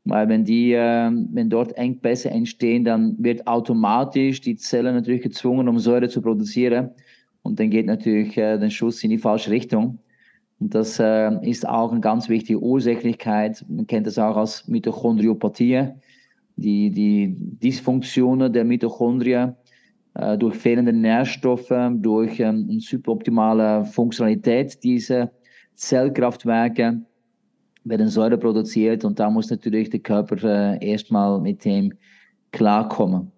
weil 0.05 0.29
wenn, 0.29 0.45
die, 0.45 0.73
ähm, 0.73 1.29
wenn 1.33 1.49
dort 1.51 1.77
Engpässe 1.77 2.31
entstehen, 2.31 2.85
dann 2.85 3.17
wird 3.19 3.47
automatisch 3.47 4.41
die 4.41 4.57
Zelle 4.57 4.93
natürlich 4.93 5.23
gezwungen, 5.23 5.69
um 5.69 5.79
Säure 5.79 6.09
zu 6.09 6.23
produzieren. 6.23 6.91
Und 7.43 7.59
dann 7.59 7.71
geht 7.71 7.87
natürlich 7.87 8.37
äh, 8.37 8.59
der 8.59 8.71
Schuss 8.71 9.03
in 9.03 9.11
die 9.11 9.19
falsche 9.19 9.51
Richtung. 9.51 9.99
Und 10.61 10.75
das 10.75 11.01
äh, 11.01 11.31
ist 11.49 11.67
auch 11.67 11.91
eine 11.91 12.01
ganz 12.01 12.29
wichtige 12.29 12.61
Ursächlichkeit. 12.61 13.65
Man 13.69 13.87
kennt 13.87 14.07
das 14.07 14.19
auch 14.19 14.37
als 14.37 14.69
Mitochondriopathie. 14.69 15.89
Die, 16.57 16.91
die 16.91 17.35
Dysfunktionen 17.63 18.53
der 18.53 18.65
Mitochondrien 18.65 19.57
äh, 20.15 20.37
durch 20.37 20.57
fehlende 20.57 20.93
Nährstoffe, 20.93 21.73
durch 21.95 22.39
ähm, 22.39 22.69
eine 22.71 22.81
suboptimale 22.81 23.87
Funktionalität 23.87 24.83
dieser 24.85 25.31
Zellkraftwerke 25.75 27.01
werden 27.85 28.09
Säure 28.09 28.37
produziert 28.37 29.05
und 29.05 29.19
da 29.19 29.31
muss 29.31 29.51
natürlich 29.51 29.89
der 29.89 30.01
Körper 30.01 30.37
äh, 30.45 30.87
erstmal 30.87 31.41
mit 31.41 31.65
dem 31.65 31.95
klarkommen. 32.53 33.33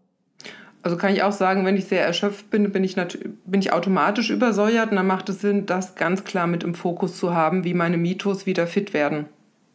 Also 0.83 0.97
kann 0.97 1.15
ich 1.15 1.23
auch 1.23 1.33
sagen, 1.33 1.65
wenn 1.65 1.77
ich 1.77 1.85
sehr 1.85 2.05
erschöpft 2.05 2.51
bin, 2.51 2.73
bin 2.73 2.83
ich, 2.83 2.97
bin 2.97 3.61
ich 3.61 3.73
automatisch 3.73 4.31
übersäuert 4.31 4.91
und 4.91 4.97
dann 4.97 5.07
macht 5.07 5.29
es 5.29 5.41
Sinn, 5.41 5.65
das 5.67 5.95
ganz 5.95 6.25
klar 6.25 6.49
mit 6.49 6.65
im 6.65 6.75
Fokus 6.75 7.17
zu 7.17 7.35
haben, 7.35 7.65
wie 7.65 7.75
meine 7.75 7.97
Mitos 7.97 8.47
wieder 8.47 8.67
fit 8.67 8.93
werden. 8.93 9.27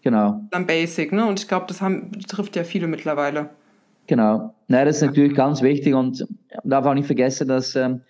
Genau. 0.01 0.41
Dann 0.51 0.67
Basic, 0.67 1.11
ne? 1.11 1.25
Und 1.25 1.39
ich 1.39 1.47
glaube, 1.47 1.65
das 1.67 1.81
haben, 1.81 2.11
trifft 2.27 2.55
ja 2.55 2.63
viele 2.63 2.87
mittlerweile. 2.87 3.49
Genau. 4.07 4.53
Na, 4.67 4.85
das 4.85 4.97
ist 4.97 5.03
natürlich 5.03 5.35
ganz 5.35 5.61
wichtig 5.61 5.93
und 5.93 6.25
darf 6.63 6.85
auch 6.85 6.93
nicht 6.93 7.07
vergessen, 7.07 7.47
dass 7.47 7.75
ähm, 7.75 8.01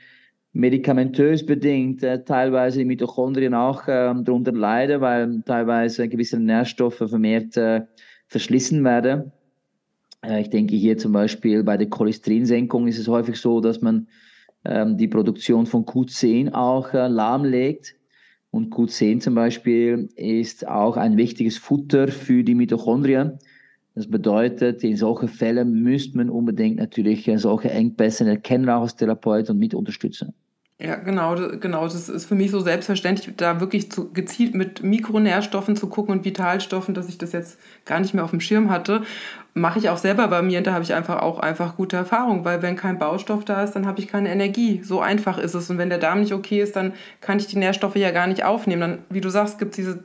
medikamentös 0.54 1.46
bedingt 1.46 2.04
äh, 2.04 2.24
teilweise 2.24 2.80
die 2.80 2.86
Mitochondrien 2.86 3.54
auch 3.54 3.84
ähm, 3.88 4.24
darunter 4.26 4.52
leiden, 4.52 5.02
weil 5.02 5.42
teilweise 5.46 6.08
gewisse 6.08 6.40
Nährstoffe 6.40 6.98
vermehrt 6.98 7.58
äh, 7.58 7.82
verschlissen 8.28 8.84
werden. 8.84 9.32
Äh, 10.26 10.42
ich 10.42 10.50
denke 10.50 10.76
hier 10.76 10.98
zum 10.98 11.12
Beispiel 11.12 11.64
bei 11.64 11.78
der 11.78 11.90
Cholesterinsenkung 11.90 12.88
ist 12.88 13.00
es 13.00 13.08
häufig 13.08 13.38
so, 13.38 13.62
dass 13.62 13.82
man 13.82 14.08
ähm, 14.66 14.98
die 14.98 15.08
Produktion 15.08 15.66
von 15.66 15.86
Q10 15.86 16.54
auch 16.54 16.94
äh, 16.94 17.08
lahmlegt. 17.08 17.96
Und 18.50 18.74
Q10 18.74 19.20
zum 19.20 19.36
Beispiel 19.36 20.10
ist 20.16 20.68
auch 20.68 20.98
ein 20.98 21.18
wichtiges 21.18 21.58
Futter 21.58 22.08
für 22.08 22.44
die 22.44 22.56
Mitochondrien. 22.56 23.40
Das 23.94 24.08
bedeutet, 24.08 24.84
in 24.84 24.96
solchen 24.96 25.28
Fällen 25.28 25.82
müsste 25.84 26.18
man 26.18 26.30
unbedingt 26.30 26.78
natürlich 26.78 27.28
äh, 27.28 27.38
solche 27.38 27.72
Engpässe 27.72 28.28
erkennen, 28.28 28.70
auch 28.70 28.82
als 28.82 28.96
Therapeut 28.96 29.50
und 29.50 29.60
mit 29.60 29.74
unterstützen. 29.74 30.34
Ja, 30.80 30.96
genau, 30.96 31.34
genau. 31.60 31.86
Das 31.86 32.08
ist 32.08 32.28
für 32.28 32.36
mich 32.36 32.52
so 32.52 32.60
selbstverständlich, 32.60 33.36
da 33.36 33.60
wirklich 33.60 33.92
zu, 33.92 34.14
gezielt 34.14 34.54
mit 34.54 34.84
Mikronährstoffen 34.84 35.76
zu 35.76 35.90
gucken 35.90 36.14
und 36.14 36.24
Vitalstoffen, 36.24 36.94
dass 36.94 37.10
ich 37.10 37.18
das 37.18 37.32
jetzt 37.32 37.58
gar 37.86 38.00
nicht 38.00 38.14
mehr 38.14 38.24
auf 38.24 38.30
dem 38.30 38.40
Schirm 38.42 38.70
hatte. 38.70 39.02
Mache 39.56 39.80
ich 39.80 39.90
auch 39.90 39.98
selber 39.98 40.28
bei 40.28 40.44
mir 40.44 40.60
und 40.60 40.68
da 40.68 40.74
habe 40.74 40.84
ich 40.84 40.94
einfach 40.94 41.24
auch 41.24 41.40
einfach 41.40 41.78
gute 41.78 41.96
Erfahrungen, 41.98 42.46
weil 42.46 42.62
wenn 42.62 42.76
kein 42.76 43.00
Baustoff 43.00 43.44
da 43.44 43.64
ist, 43.64 43.72
dann 43.72 43.88
habe 43.88 44.00
ich 44.00 44.08
keine 44.08 44.30
Energie. 44.30 44.82
So 44.84 45.02
einfach 45.02 45.40
ist 45.40 45.56
es. 45.56 45.68
Und 45.72 45.80
wenn 45.80 45.90
der 45.90 45.98
Darm 45.98 46.20
nicht 46.20 46.34
okay 46.34 46.62
ist, 46.62 46.76
dann 46.76 46.94
kann 47.22 47.40
ich 47.40 47.48
die 47.48 47.58
Nährstoffe 47.58 47.96
ja 47.96 48.12
gar 48.12 48.28
nicht 48.28 48.44
aufnehmen. 48.44 48.82
Dann, 48.82 49.00
wie 49.10 49.22
du 49.22 49.30
sagst, 49.30 49.58
gibt 49.58 49.72
es 49.72 49.78
diese 49.78 50.04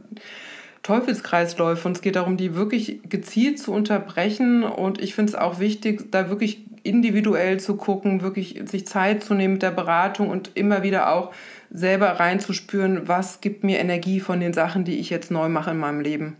Teufelskreisläufe 0.82 1.86
und 1.86 1.96
es 1.96 2.02
geht 2.02 2.16
darum, 2.16 2.38
die 2.38 2.56
wirklich 2.56 3.00
gezielt 3.10 3.58
zu 3.58 3.72
unterbrechen. 3.72 4.64
Und 4.64 5.02
ich 5.02 5.14
finde 5.14 5.32
es 5.32 5.38
auch 5.38 5.60
wichtig, 5.60 6.10
da 6.10 6.30
wirklich 6.30 6.64
individuell 6.82 7.60
zu 7.60 7.76
gucken, 7.76 8.22
wirklich 8.22 8.60
sich 8.66 8.86
Zeit 8.86 9.22
zu 9.22 9.34
nehmen 9.34 9.54
mit 9.54 9.62
der 9.62 9.70
Beratung 9.70 10.28
und 10.28 10.50
immer 10.54 10.82
wieder 10.82 11.12
auch 11.12 11.32
selber 11.70 12.08
reinzuspüren, 12.20 13.08
was 13.08 13.40
gibt 13.40 13.64
mir 13.64 13.78
Energie 13.78 14.20
von 14.20 14.40
den 14.40 14.52
Sachen, 14.52 14.84
die 14.84 14.98
ich 14.98 15.10
jetzt 15.10 15.30
neu 15.30 15.48
mache 15.48 15.70
in 15.70 15.78
meinem 15.78 16.00
Leben. 16.00 16.36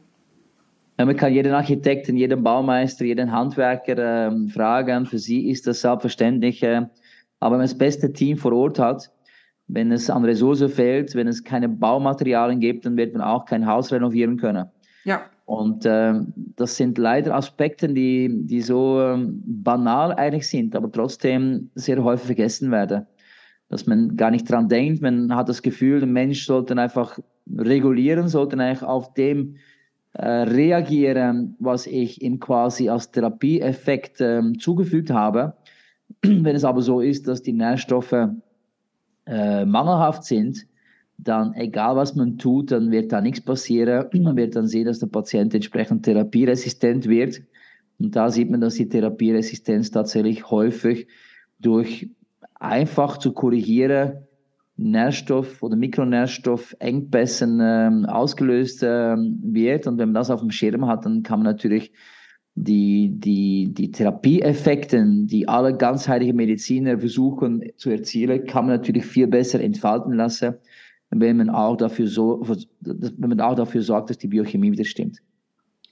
Ja, 0.98 1.06
man 1.06 1.16
kann 1.16 1.32
jeden 1.32 1.52
Architekten, 1.52 2.16
jeden 2.16 2.42
Baumeister, 2.42 3.04
jeden 3.04 3.32
Handwerker 3.32 4.28
äh, 4.28 4.48
fragen. 4.50 5.06
Für 5.06 5.18
sie 5.18 5.50
ist 5.50 5.66
das 5.66 5.80
selbstverständlich. 5.80 6.62
Äh, 6.62 6.86
aber 7.40 7.54
wenn 7.54 7.58
man 7.58 7.66
das 7.66 7.78
beste 7.78 8.12
Team 8.12 8.36
vor 8.36 8.52
Ort 8.52 8.78
hat, 8.78 9.10
wenn 9.68 9.90
es 9.90 10.10
an 10.10 10.24
Ressourcen 10.24 10.68
fehlt, 10.68 11.14
wenn 11.14 11.28
es 11.28 11.42
keine 11.42 11.68
Baumaterialien 11.68 12.60
gibt, 12.60 12.84
dann 12.84 12.96
wird 12.96 13.14
man 13.14 13.22
auch 13.22 13.46
kein 13.46 13.66
Haus 13.66 13.90
renovieren 13.90 14.36
können. 14.36 14.66
Ja. 15.04 15.22
Und 15.52 15.84
äh, 15.84 16.14
das 16.56 16.78
sind 16.78 16.96
leider 16.96 17.34
Aspekte, 17.34 17.86
die, 17.86 18.30
die 18.46 18.62
so 18.62 19.02
ähm, 19.02 19.42
banal 19.44 20.14
eigentlich 20.14 20.48
sind, 20.48 20.74
aber 20.74 20.90
trotzdem 20.90 21.68
sehr 21.74 22.02
häufig 22.02 22.24
vergessen 22.24 22.70
werden. 22.70 23.06
Dass 23.68 23.86
man 23.86 24.16
gar 24.16 24.30
nicht 24.30 24.50
dran 24.50 24.70
denkt, 24.70 25.02
man 25.02 25.36
hat 25.36 25.50
das 25.50 25.60
Gefühl, 25.60 25.98
der 26.00 26.08
Mensch 26.08 26.46
sollte 26.46 26.74
einfach 26.78 27.18
regulieren, 27.54 28.28
sollte 28.28 28.58
eigentlich 28.58 28.82
auf 28.82 29.12
dem 29.12 29.56
äh, 30.14 30.26
reagieren, 30.26 31.54
was 31.58 31.86
ich 31.86 32.22
ihm 32.22 32.40
quasi 32.40 32.88
als 32.88 33.10
Therapieeffekt 33.10 34.22
äh, 34.22 34.54
zugefügt 34.58 35.10
habe. 35.10 35.52
Wenn 36.22 36.56
es 36.56 36.64
aber 36.64 36.80
so 36.80 37.02
ist, 37.02 37.28
dass 37.28 37.42
die 37.42 37.52
Nährstoffe 37.52 38.30
äh, 39.26 39.66
mangelhaft 39.66 40.24
sind, 40.24 40.66
dann 41.22 41.54
egal 41.54 41.96
was 41.96 42.14
man 42.16 42.38
tut, 42.38 42.72
dann 42.72 42.90
wird 42.90 43.12
da 43.12 43.20
nichts 43.20 43.40
passieren. 43.40 44.06
Man 44.22 44.36
wird 44.36 44.56
dann 44.56 44.66
sehen, 44.66 44.86
dass 44.86 44.98
der 44.98 45.06
Patient 45.06 45.54
entsprechend 45.54 46.04
therapieresistent 46.04 47.08
wird. 47.08 47.42
Und 47.98 48.16
da 48.16 48.30
sieht 48.30 48.50
man, 48.50 48.60
dass 48.60 48.74
die 48.74 48.88
Therapieresistenz 48.88 49.90
tatsächlich 49.90 50.50
häufig 50.50 51.06
durch 51.60 52.10
einfach 52.54 53.18
zu 53.18 53.32
korrigieren 53.32 54.26
Nährstoff- 54.76 55.62
oder 55.62 55.76
Mikronährstoffengpässen 55.76 57.60
ähm, 57.62 58.06
ausgelöst 58.06 58.82
ähm, 58.82 59.38
wird. 59.42 59.86
Und 59.86 59.98
wenn 59.98 60.08
man 60.08 60.14
das 60.14 60.30
auf 60.30 60.40
dem 60.40 60.50
Schirm 60.50 60.86
hat, 60.86 61.04
dann 61.04 61.22
kann 61.22 61.40
man 61.40 61.52
natürlich 61.52 61.92
die, 62.54 63.12
die, 63.14 63.72
die 63.72 63.92
Therapieeffekte, 63.92 65.04
die 65.24 65.46
alle 65.46 65.76
ganzheitlichen 65.76 66.36
Mediziner 66.36 66.98
versuchen 66.98 67.62
zu 67.76 67.90
erzielen, 67.90 68.46
kann 68.46 68.66
man 68.66 68.76
natürlich 68.76 69.06
viel 69.06 69.28
besser 69.28 69.60
entfalten 69.60 70.14
lassen 70.14 70.54
wenn 71.20 71.36
man 71.36 71.50
auch 71.50 71.76
dafür, 71.76 72.06
so, 72.06 72.46
wenn 72.80 73.28
man 73.28 73.40
auch 73.40 73.54
dafür 73.54 73.82
sorgt, 73.82 74.10
dass 74.10 74.18
die 74.18 74.28
Biochemie 74.28 74.72
wieder 74.72 74.84
stimmt. 74.84 75.18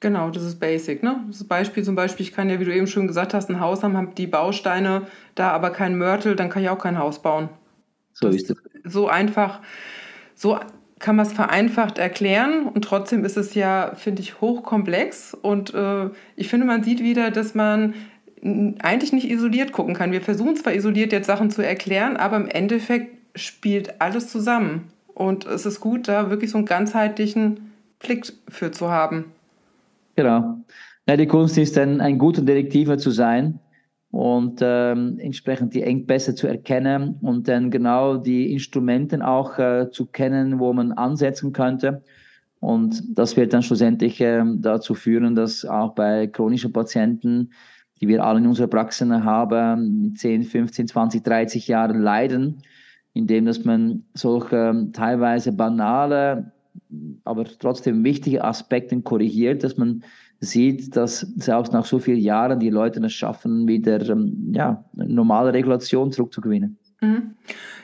Genau, 0.01 0.31
das 0.31 0.45
ist 0.45 0.59
basic. 0.59 1.03
Ne? 1.03 1.25
Das 1.29 1.45
Beispiel 1.45 1.85
zum 1.85 1.95
Beispiel, 1.95 2.25
ich 2.25 2.33
kann 2.33 2.49
ja, 2.49 2.59
wie 2.59 2.65
du 2.65 2.75
eben 2.75 2.87
schon 2.87 3.07
gesagt 3.07 3.35
hast, 3.35 3.51
ein 3.51 3.61
Haus 3.61 3.83
haben, 3.83 3.97
habe 3.97 4.15
die 4.17 4.27
Bausteine 4.27 5.03
da, 5.35 5.51
aber 5.51 5.71
kein 5.71 5.99
Mörtel, 5.99 6.37
dann 6.37 6.49
kann 6.49 6.63
ich 6.63 6.71
auch 6.71 6.79
kein 6.79 6.99
Haus 6.99 7.21
bauen. 7.21 7.51
So 8.15 8.27
das 8.27 8.37
ist 8.37 8.51
es. 8.51 8.57
So 8.85 9.09
einfach, 9.09 9.61
so 10.35 10.59
kann 10.99 11.17
man 11.17 11.27
es 11.27 11.35
vereinfacht 11.35 11.99
erklären 11.99 12.67
und 12.67 12.83
trotzdem 12.83 13.27
ist 13.27 13.37
es 13.37 13.55
ja, 13.55 13.93
finde 13.95 14.23
ich, 14.23 14.41
hochkomplex 14.41 15.35
und 15.35 15.75
äh, 15.75 16.09
ich 16.37 16.49
finde, 16.49 16.67
man 16.67 16.83
sieht 16.83 17.03
wieder, 17.03 17.31
dass 17.31 17.55
man 17.55 17.95
eigentlich 18.43 19.13
nicht 19.13 19.31
isoliert 19.31 19.73
gucken 19.73 19.95
kann. 19.95 20.13
Wir 20.13 20.23
versuchen 20.23 20.57
zwar 20.57 20.75
isoliert 20.75 21.13
jetzt 21.13 21.27
Sachen 21.27 21.51
zu 21.51 21.61
erklären, 21.63 22.17
aber 22.17 22.37
im 22.37 22.49
Endeffekt 22.49 23.39
spielt 23.39 24.01
alles 24.01 24.29
zusammen. 24.31 24.93
Und 25.21 25.45
es 25.45 25.67
ist 25.67 25.81
gut, 25.81 26.09
da 26.09 26.31
wirklich 26.31 26.51
so 26.51 26.57
einen 26.57 26.65
ganzheitlichen 26.65 27.73
Blick 27.99 28.33
für 28.49 28.71
zu 28.71 28.89
haben. 28.89 29.27
Genau. 30.17 30.57
Ja, 31.07 31.19
die 31.19 31.27
Kunst 31.27 31.59
ist 31.59 31.77
dann 31.77 32.01
ein 32.01 32.17
guter 32.17 32.41
Detektiver 32.41 32.97
zu 32.97 33.11
sein 33.11 33.59
und 34.11 34.61
ähm, 34.63 35.19
entsprechend 35.19 35.75
die 35.75 35.83
Engpässe 35.83 36.35
zu 36.35 36.47
erkennen 36.47 37.19
und 37.21 37.49
dann 37.49 37.71
genau 37.71 38.17
die 38.17 38.51
Instrumente 38.51 39.23
auch 39.23 39.59
äh, 39.59 39.91
zu 39.91 40.07
kennen, 40.07 40.59
wo 40.59 40.73
man 40.73 40.93
ansetzen 40.93 41.53
könnte. 41.53 42.03
Und 42.59 43.03
das 43.11 43.37
wird 43.37 43.53
dann 43.53 43.63
schlussendlich 43.63 44.23
äh, 44.23 44.43
dazu 44.57 44.95
führen, 44.95 45.35
dass 45.35 45.67
auch 45.67 45.95
bei 45.95 46.29
chronischen 46.29 46.73
Patienten, 46.73 47.53
die 48.01 48.09
wir 48.09 48.25
alle 48.25 48.39
in 48.39 48.47
unserer 48.47 48.69
Praxis 48.69 49.07
haben, 49.07 50.15
10, 50.17 50.45
15, 50.45 50.89
20, 50.89 51.23
30 51.23 51.69
Jahren 51.69 52.01
leiden, 52.01 52.63
indem 53.14 53.46
dass 53.46 53.64
man 53.64 54.05
solche 54.14 54.57
ähm, 54.57 54.92
teilweise 54.92 55.53
banale, 55.53 56.53
aber 57.25 57.44
trotzdem 57.44 58.05
wichtige 58.05 58.44
Aspekte 58.44 59.01
korrigiert, 59.01 59.64
dass 59.64 59.77
man 59.77 60.03
sieht, 60.40 60.96
dass 60.96 61.20
selbst 61.37 61.73
nach 61.73 61.85
so 61.85 61.99
vielen 61.99 62.20
Jahren 62.20 62.61
die 62.61 62.70
Leute 62.70 63.05
es 63.05 63.12
schaffen, 63.12 63.68
wieder 63.68 64.01
ähm, 64.09 64.53
ja, 64.53 64.85
normale 64.94 65.53
Regulation 65.53 66.12
zurückzugewinnen. 66.12 66.79
Mhm. 67.01 67.35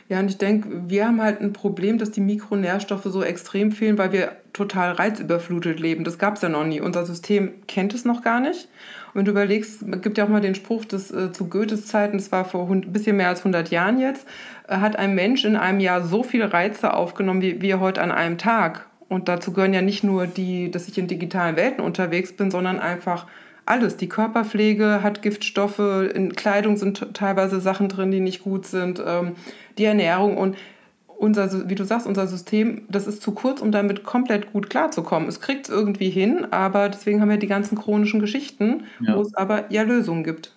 Ja, 0.08 0.20
und 0.20 0.30
ich 0.30 0.38
denke, 0.38 0.88
wir 0.88 1.06
haben 1.06 1.20
halt 1.20 1.40
ein 1.40 1.52
Problem, 1.52 1.98
dass 1.98 2.12
die 2.12 2.20
Mikronährstoffe 2.20 3.04
so 3.04 3.24
extrem 3.24 3.72
fehlen, 3.72 3.98
weil 3.98 4.12
wir 4.12 4.32
total 4.52 4.92
reizüberflutet 4.92 5.80
leben. 5.80 6.04
Das 6.04 6.18
gab 6.18 6.36
es 6.36 6.42
ja 6.42 6.48
noch 6.48 6.64
nie. 6.64 6.80
Unser 6.80 7.04
System 7.04 7.50
kennt 7.66 7.92
es 7.92 8.04
noch 8.04 8.22
gar 8.22 8.40
nicht. 8.40 8.68
Wenn 9.16 9.24
du 9.24 9.30
überlegst, 9.30 9.80
es 9.80 10.02
gibt 10.02 10.18
ja 10.18 10.24
auch 10.24 10.28
mal 10.28 10.42
den 10.42 10.54
Spruch, 10.54 10.84
dass 10.84 11.10
äh, 11.10 11.32
zu 11.32 11.48
Goethes 11.48 11.86
Zeiten, 11.86 12.18
das 12.18 12.32
war 12.32 12.44
vor 12.44 12.68
ein 12.70 12.92
bisschen 12.92 13.16
mehr 13.16 13.28
als 13.28 13.38
100 13.38 13.70
Jahren 13.70 13.98
jetzt, 13.98 14.26
äh, 14.68 14.76
hat 14.76 14.96
ein 14.96 15.14
Mensch 15.14 15.46
in 15.46 15.56
einem 15.56 15.80
Jahr 15.80 16.04
so 16.04 16.22
viele 16.22 16.52
Reize 16.52 16.92
aufgenommen 16.92 17.40
wie 17.40 17.62
wir 17.62 17.80
heute 17.80 18.02
an 18.02 18.12
einem 18.12 18.36
Tag. 18.36 18.84
Und 19.08 19.28
dazu 19.28 19.54
gehören 19.54 19.72
ja 19.72 19.80
nicht 19.80 20.04
nur 20.04 20.26
die, 20.26 20.70
dass 20.70 20.86
ich 20.86 20.98
in 20.98 21.06
digitalen 21.06 21.56
Welten 21.56 21.82
unterwegs 21.82 22.34
bin, 22.34 22.50
sondern 22.50 22.78
einfach 22.78 23.26
alles. 23.64 23.96
Die 23.96 24.10
Körperpflege 24.10 25.02
hat 25.02 25.22
Giftstoffe, 25.22 25.78
in 25.78 26.34
Kleidung 26.34 26.76
sind 26.76 27.14
teilweise 27.14 27.58
Sachen 27.60 27.88
drin, 27.88 28.10
die 28.10 28.20
nicht 28.20 28.42
gut 28.42 28.66
sind, 28.66 29.02
ähm, 29.04 29.32
die 29.78 29.86
Ernährung 29.86 30.36
und 30.36 30.58
unser, 31.18 31.68
wie 31.68 31.74
du 31.74 31.84
sagst, 31.84 32.06
unser 32.06 32.26
System, 32.26 32.82
das 32.88 33.06
ist 33.06 33.22
zu 33.22 33.32
kurz, 33.32 33.60
um 33.60 33.72
damit 33.72 34.04
komplett 34.04 34.52
gut 34.52 34.70
klarzukommen. 34.70 35.28
Es 35.28 35.40
kriegt 35.40 35.68
es 35.68 35.74
irgendwie 35.74 36.10
hin, 36.10 36.46
aber 36.50 36.88
deswegen 36.88 37.20
haben 37.20 37.30
wir 37.30 37.36
die 37.36 37.46
ganzen 37.46 37.76
chronischen 37.76 38.20
Geschichten, 38.20 38.84
ja. 39.00 39.16
wo 39.16 39.22
es 39.22 39.34
aber 39.34 39.72
ja 39.72 39.82
Lösungen 39.82 40.24
gibt. 40.24 40.52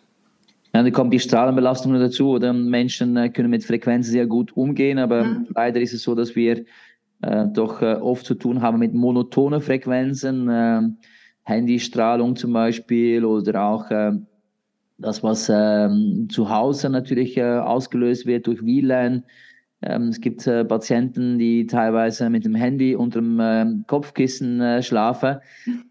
Ja, 0.73 0.83
dann 0.83 0.91
kommt 0.91 1.13
die 1.13 1.19
Strahlenbelastung 1.19 1.93
dazu. 1.93 2.29
Oder? 2.29 2.53
Menschen 2.53 3.17
äh, 3.17 3.29
können 3.29 3.49
mit 3.49 3.63
Frequenzen 3.63 4.11
sehr 4.11 4.27
gut 4.27 4.55
umgehen, 4.55 4.99
aber 4.99 5.23
mhm. 5.23 5.47
leider 5.55 5.81
ist 5.81 5.93
es 5.93 6.03
so, 6.03 6.13
dass 6.13 6.35
wir 6.35 6.65
äh, 7.21 7.45
doch 7.53 7.81
äh, 7.81 7.95
oft 7.95 8.25
zu 8.25 8.35
tun 8.35 8.61
haben 8.61 8.79
mit 8.79 8.93
monotonen 8.93 9.61
Frequenzen, 9.61 10.47
äh, 10.49 10.81
Handystrahlung 11.43 12.35
zum 12.35 12.53
Beispiel 12.53 13.25
oder 13.25 13.63
auch 13.63 13.89
äh, 13.89 14.11
das, 14.99 15.23
was 15.23 15.49
ähm, 15.51 16.27
zu 16.29 16.49
Hause 16.49 16.89
natürlich 16.89 17.37
äh, 17.37 17.43
ausgelöst 17.43 18.25
wird 18.25 18.47
durch 18.47 18.63
WLAN. 18.63 19.23
Ähm, 19.81 20.09
es 20.09 20.19
gibt 20.21 20.43
Patienten, 20.43 21.39
die 21.39 21.65
teilweise 21.65 22.29
mit 22.29 22.45
dem 22.45 22.55
Handy 22.55 22.95
unter 22.95 23.21
dem 23.21 23.83
Kopfkissen 23.87 24.83
schlafen. 24.83 25.37
Mhm. 25.65 25.83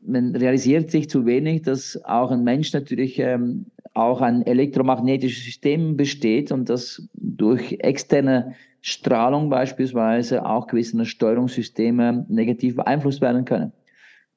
Man 0.00 0.34
realisiert 0.34 0.90
sich 0.90 1.10
zu 1.10 1.26
wenig, 1.26 1.62
dass 1.62 2.02
auch 2.04 2.30
ein 2.30 2.42
Mensch 2.42 2.72
natürlich 2.72 3.18
ähm, 3.18 3.66
auch 3.92 4.20
ein 4.20 4.42
elektromagnetisches 4.42 5.44
System 5.44 5.96
besteht 5.96 6.50
und 6.52 6.68
das 6.68 7.08
durch 7.14 7.76
externe 7.80 8.54
Strahlung 8.80 9.48
beispielsweise 9.48 10.44
auch 10.44 10.66
gewisse 10.66 11.04
Steuerungssysteme 11.04 12.26
negativ 12.28 12.76
beeinflusst 12.76 13.20
werden 13.20 13.44
können. 13.44 13.72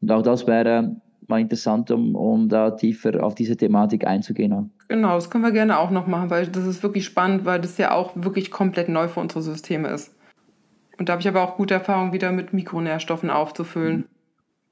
Und 0.02 0.12
auch 0.12 0.22
das 0.22 0.46
wäre 0.48 1.02
mal 1.30 1.42
interessant, 1.42 1.92
um, 1.92 2.16
um 2.16 2.50
da 2.50 2.72
tiefer 2.72 3.24
auf 3.24 3.36
diese 3.36 3.58
Thematik 3.58 4.08
einzugehen. 4.08 4.72
Genau, 4.88 5.16
das 5.16 5.30
können 5.30 5.44
wir 5.44 5.52
gerne 5.52 5.80
auch 5.80 5.92
noch 5.92 6.08
machen, 6.08 6.30
weil 6.30 6.48
das 6.48 6.66
ist 6.66 6.84
wirklich 6.84 7.06
spannend, 7.06 7.46
weil 7.46 7.60
das 7.60 7.78
ja 7.78 7.92
auch 7.92 8.12
wirklich 8.16 8.52
komplett 8.52 8.90
neu 8.90 9.08
für 9.08 9.20
unsere 9.20 9.42
Systeme 9.42 9.90
ist. 9.90 10.16
Und 10.98 11.10
da 11.10 11.14
habe 11.14 11.22
ich 11.22 11.28
aber 11.28 11.44
auch 11.44 11.58
gute 11.58 11.76
Erfahrungen, 11.76 12.14
wieder 12.14 12.32
mit 12.32 12.54
Mikronährstoffen 12.54 13.30
aufzufüllen. 13.30 14.06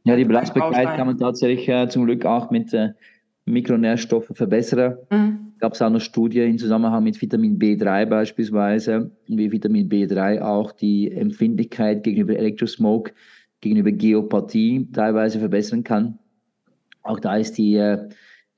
Ja, 0.06 0.16
die 0.16 0.26
Belastbarkeit 0.26 0.96
kann 0.96 1.08
man 1.08 1.18
tatsächlich 1.18 1.68
äh, 1.68 1.88
zum 1.90 2.06
Glück 2.06 2.26
auch 2.26 2.52
mit 2.52 2.74
äh, 2.74 2.90
Mikronährstoffe 3.46 4.32
verbessern. 4.34 4.98
Mhm. 5.10 5.54
Gab 5.60 5.74
es 5.74 5.82
auch 5.82 5.88
eine 5.88 6.00
Studie 6.00 6.42
im 6.42 6.58
Zusammenhang 6.58 7.04
mit 7.04 7.22
Vitamin 7.22 7.58
B3 7.58 8.06
beispielsweise, 8.06 9.12
wie 9.28 9.52
Vitamin 9.52 9.90
B3 9.90 10.42
auch 10.42 10.72
die 10.72 11.12
Empfindlichkeit 11.12 12.04
gegenüber 12.04 12.36
Elektrosmog, 12.36 13.14
gegenüber 13.62 13.92
Geopathie 13.92 14.88
teilweise 14.92 15.40
verbessern 15.40 15.84
kann. 15.84 16.20
Auch 17.06 17.20
da 17.20 17.38
ist 17.38 17.58
die, 17.58 17.76
äh, 17.76 18.10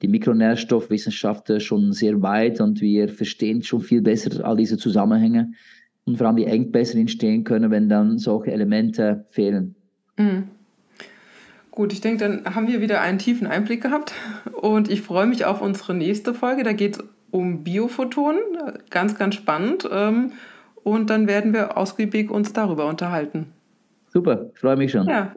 die 0.02 0.08
Mikronährstoffwissenschaft 0.08 1.62
schon 1.62 1.92
sehr 1.92 2.22
weit 2.22 2.62
und 2.62 2.82
wir 2.82 3.10
verstehen 3.10 3.64
schon 3.64 3.82
viel 3.82 4.02
besser 4.02 4.46
all 4.46 4.58
diese 4.58 4.78
Zusammenhänge 4.78 5.52
und 6.06 6.18
vor 6.18 6.28
allem 6.28 6.38
die 6.38 6.46
Engpässe 6.46 6.98
entstehen 7.00 7.44
können, 7.44 7.72
wenn 7.72 7.90
dann 7.90 8.18
solche 8.18 8.52
Elemente 8.52 9.26
fehlen. 9.30 9.76
Mhm. 10.18 10.50
Gut, 11.72 11.94
ich 11.94 12.02
denke, 12.02 12.28
dann 12.28 12.56
haben 12.56 12.68
wir 12.68 12.82
wieder 12.82 13.02
einen 13.02 13.20
tiefen 13.20 13.46
Einblick 13.46 13.84
gehabt 13.84 14.14
und 14.52 14.90
ich 14.90 15.02
freue 15.02 15.28
mich 15.28 15.46
auf 15.46 15.62
unsere 15.62 15.94
nächste 15.94 16.34
Folge. 16.34 16.64
Da 16.64 16.74
geht 16.74 16.98
es 16.98 17.04
um 17.30 17.64
Biophotonen, 17.64 18.42
ganz, 18.90 19.18
ganz 19.18 19.36
spannend. 19.36 19.88
Ähm, 19.92 20.32
und 20.84 21.10
dann 21.10 21.28
werden 21.28 21.54
wir 21.54 21.78
ausgiebig 21.78 22.32
uns 22.32 22.54
darüber 22.54 22.88
unterhalten. 22.88 23.48
Super, 24.08 24.50
freue 24.56 24.78
mich 24.78 24.92
schon. 24.92 25.08
Ja, 25.08 25.36